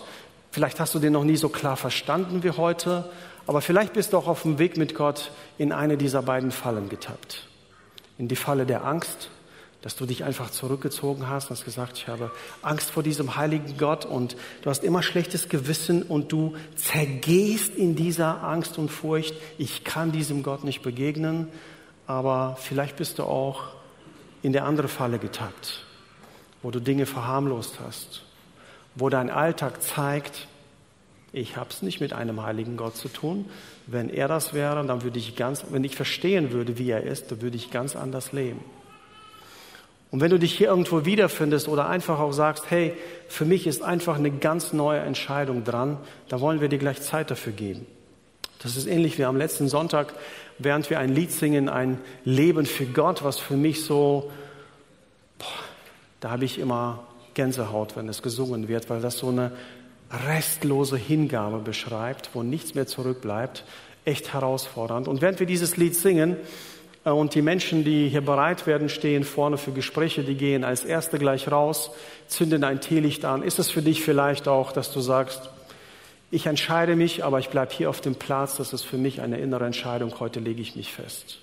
Vielleicht 0.51 0.79
hast 0.79 0.93
du 0.93 0.99
den 0.99 1.13
noch 1.13 1.23
nie 1.23 1.35
so 1.35 1.49
klar 1.49 1.77
verstanden 1.77 2.43
wie 2.43 2.51
heute. 2.51 3.09
Aber 3.47 3.61
vielleicht 3.61 3.93
bist 3.93 4.13
du 4.13 4.17
auch 4.17 4.27
auf 4.27 4.43
dem 4.43 4.59
Weg 4.59 4.77
mit 4.77 4.95
Gott 4.95 5.31
in 5.57 5.71
eine 5.71 5.97
dieser 5.97 6.21
beiden 6.21 6.51
Fallen 6.51 6.89
getappt. 6.89 7.47
In 8.17 8.27
die 8.27 8.35
Falle 8.35 8.65
der 8.65 8.85
Angst, 8.85 9.29
dass 9.81 9.95
du 9.95 10.05
dich 10.05 10.23
einfach 10.23 10.51
zurückgezogen 10.51 11.27
hast 11.27 11.49
und 11.49 11.57
hast 11.57 11.65
gesagt, 11.65 11.97
ich 11.97 12.07
habe 12.07 12.31
Angst 12.61 12.91
vor 12.91 13.01
diesem 13.01 13.35
heiligen 13.35 13.77
Gott 13.77 14.05
und 14.05 14.35
du 14.61 14.69
hast 14.69 14.83
immer 14.83 15.01
schlechtes 15.01 15.49
Gewissen 15.49 16.03
und 16.03 16.31
du 16.31 16.55
zergehst 16.75 17.75
in 17.75 17.95
dieser 17.95 18.43
Angst 18.43 18.77
und 18.77 18.89
Furcht. 18.89 19.35
Ich 19.57 19.83
kann 19.83 20.11
diesem 20.11 20.43
Gott 20.43 20.63
nicht 20.63 20.83
begegnen, 20.83 21.47
aber 22.05 22.57
vielleicht 22.59 22.97
bist 22.97 23.17
du 23.17 23.23
auch 23.23 23.69
in 24.43 24.53
der 24.53 24.65
andere 24.65 24.87
Falle 24.87 25.17
getappt, 25.17 25.83
wo 26.61 26.69
du 26.69 26.79
Dinge 26.79 27.07
verharmlost 27.07 27.79
hast, 27.83 28.23
wo 28.95 29.09
dein 29.09 29.31
Alltag 29.31 29.81
zeigt, 29.81 30.47
ich 31.33 31.55
habe 31.55 31.69
es 31.69 31.81
nicht 31.81 32.01
mit 32.01 32.13
einem 32.13 32.43
heiligen 32.43 32.75
Gott 32.75 32.97
zu 32.97 33.07
tun. 33.07 33.45
Wenn 33.87 34.09
er 34.09 34.27
das 34.27 34.53
wäre, 34.53 34.85
dann 34.85 35.01
würde 35.01 35.17
ich 35.17 35.37
ganz, 35.37 35.65
wenn 35.69 35.83
ich 35.85 35.95
verstehen 35.95 36.51
würde, 36.51 36.77
wie 36.77 36.89
er 36.89 37.03
ist, 37.03 37.31
dann 37.31 37.41
würde 37.41 37.55
ich 37.55 37.71
ganz 37.71 37.95
anders 37.95 38.33
leben. 38.33 38.59
Und 40.11 40.19
wenn 40.19 40.29
du 40.29 40.37
dich 40.37 40.53
hier 40.53 40.67
irgendwo 40.67 41.05
wiederfindest 41.05 41.69
oder 41.69 41.87
einfach 41.87 42.19
auch 42.19 42.33
sagst, 42.33 42.69
hey, 42.69 42.93
für 43.29 43.45
mich 43.45 43.65
ist 43.65 43.81
einfach 43.81 44.17
eine 44.17 44.29
ganz 44.29 44.73
neue 44.73 44.99
Entscheidung 44.99 45.63
dran, 45.63 45.97
da 46.27 46.41
wollen 46.41 46.59
wir 46.59 46.67
dir 46.67 46.79
gleich 46.79 47.01
Zeit 47.01 47.31
dafür 47.31 47.53
geben. 47.53 47.85
Das 48.59 48.75
ist 48.75 48.87
ähnlich 48.87 49.17
wie 49.17 49.23
am 49.23 49.37
letzten 49.37 49.69
Sonntag, 49.69 50.13
während 50.59 50.89
wir 50.89 50.99
ein 50.99 51.15
Lied 51.15 51.31
singen, 51.31 51.69
ein 51.69 51.97
Leben 52.25 52.65
für 52.65 52.85
Gott, 52.85 53.23
was 53.23 53.39
für 53.39 53.55
mich 53.55 53.85
so, 53.85 54.29
boah, 55.39 55.47
da 56.19 56.31
habe 56.31 56.43
ich 56.43 56.59
immer 56.59 57.03
Gänsehaut, 57.33 57.95
wenn 57.95 58.09
es 58.09 58.21
gesungen 58.21 58.67
wird, 58.67 58.89
weil 58.89 59.01
das 59.01 59.17
so 59.17 59.29
eine 59.29 59.53
restlose 60.27 60.97
Hingabe 60.97 61.59
beschreibt, 61.59 62.31
wo 62.33 62.43
nichts 62.43 62.75
mehr 62.75 62.85
zurückbleibt. 62.85 63.63
Echt 64.03 64.33
herausfordernd. 64.33 65.07
Und 65.07 65.21
während 65.21 65.39
wir 65.39 65.47
dieses 65.47 65.77
Lied 65.77 65.95
singen, 65.95 66.35
und 67.03 67.33
die 67.33 67.41
Menschen, 67.41 67.83
die 67.83 68.09
hier 68.09 68.21
bereit 68.21 68.67
werden, 68.67 68.87
stehen 68.87 69.23
vorne 69.23 69.57
für 69.57 69.71
Gespräche, 69.71 70.23
die 70.23 70.35
gehen 70.35 70.63
als 70.63 70.85
Erste 70.85 71.17
gleich 71.17 71.51
raus, 71.51 71.91
zünden 72.27 72.63
ein 72.63 72.79
Teelicht 72.79 73.25
an. 73.25 73.41
Ist 73.41 73.57
es 73.57 73.71
für 73.71 73.81
dich 73.81 74.03
vielleicht 74.03 74.47
auch, 74.47 74.71
dass 74.71 74.91
du 74.93 75.01
sagst, 75.01 75.49
ich 76.29 76.45
entscheide 76.45 76.95
mich, 76.95 77.25
aber 77.25 77.39
ich 77.39 77.49
bleibe 77.49 77.73
hier 77.73 77.89
auf 77.89 78.01
dem 78.01 78.15
Platz, 78.15 78.55
das 78.57 78.71
ist 78.71 78.83
für 78.83 78.97
mich 78.97 79.19
eine 79.19 79.39
innere 79.39 79.65
Entscheidung, 79.65 80.13
heute 80.19 80.39
lege 80.39 80.61
ich 80.61 80.75
mich 80.75 80.93
fest. 80.93 81.39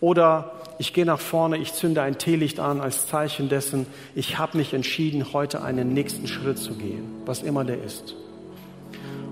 Oder 0.00 0.52
ich 0.78 0.94
gehe 0.94 1.04
nach 1.04 1.20
vorne, 1.20 1.58
ich 1.58 1.74
zünde 1.74 2.00
ein 2.00 2.16
Teelicht 2.16 2.58
an 2.58 2.80
als 2.80 3.06
Zeichen 3.06 3.50
dessen, 3.50 3.86
ich 4.14 4.38
habe 4.38 4.56
mich 4.56 4.72
entschieden, 4.72 5.34
heute 5.34 5.62
einen 5.62 5.92
nächsten 5.92 6.26
Schritt 6.26 6.58
zu 6.58 6.74
gehen, 6.74 7.20
was 7.26 7.42
immer 7.42 7.64
der 7.64 7.82
ist. 7.84 8.14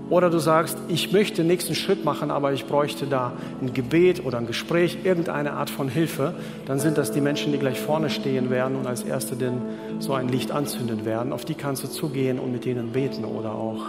Oder 0.09 0.31
du 0.31 0.39
sagst, 0.39 0.77
ich 0.87 1.11
möchte 1.11 1.37
den 1.37 1.47
nächsten 1.47 1.75
Schritt 1.75 2.03
machen, 2.03 2.31
aber 2.31 2.51
ich 2.51 2.65
bräuchte 2.65 3.05
da 3.05 3.33
ein 3.61 3.73
Gebet 3.73 4.25
oder 4.25 4.39
ein 4.39 4.47
Gespräch, 4.47 4.99
irgendeine 5.03 5.53
Art 5.53 5.69
von 5.69 5.87
Hilfe. 5.87 6.33
Dann 6.65 6.79
sind 6.79 6.97
das 6.97 7.11
die 7.11 7.21
Menschen, 7.21 7.51
die 7.51 7.59
gleich 7.59 7.79
vorne 7.79 8.09
stehen 8.09 8.49
werden 8.49 8.75
und 8.75 8.87
als 8.87 9.03
Erste 9.03 9.35
denn 9.35 9.61
so 9.99 10.13
ein 10.13 10.27
Licht 10.27 10.51
anzünden 10.51 11.05
werden. 11.05 11.31
Auf 11.31 11.45
die 11.45 11.53
kannst 11.53 11.83
du 11.83 11.87
zugehen 11.87 12.39
und 12.39 12.51
mit 12.51 12.65
ihnen 12.65 12.91
beten 12.91 13.23
oder 13.23 13.53
auch 13.53 13.81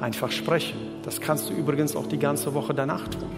einfach 0.00 0.32
sprechen. 0.32 0.78
Das 1.04 1.20
kannst 1.20 1.48
du 1.48 1.54
übrigens 1.54 1.94
auch 1.94 2.06
die 2.06 2.18
ganze 2.18 2.54
Woche 2.54 2.74
danach 2.74 3.06
tun. 3.06 3.30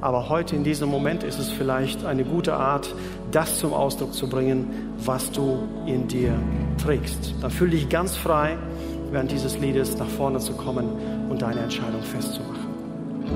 Aber 0.00 0.28
heute 0.28 0.56
in 0.56 0.64
diesem 0.64 0.90
Moment 0.90 1.24
ist 1.24 1.38
es 1.38 1.50
vielleicht 1.50 2.04
eine 2.04 2.24
gute 2.24 2.54
Art, 2.54 2.94
das 3.32 3.58
zum 3.58 3.72
Ausdruck 3.72 4.12
zu 4.12 4.28
bringen, 4.28 4.94
was 5.04 5.32
du 5.32 5.58
in 5.86 6.06
dir 6.06 6.34
trägst. 6.80 7.34
Dann 7.40 7.50
fühl 7.50 7.70
dich 7.70 7.88
ganz 7.88 8.14
frei 8.14 8.58
während 9.10 9.32
dieses 9.32 9.58
Liedes 9.58 9.96
nach 9.96 10.06
vorne 10.06 10.38
zu 10.38 10.52
kommen 10.52 11.17
und 11.28 11.42
deine 11.42 11.60
Entscheidung 11.60 12.02
festzumachen. 12.02 12.57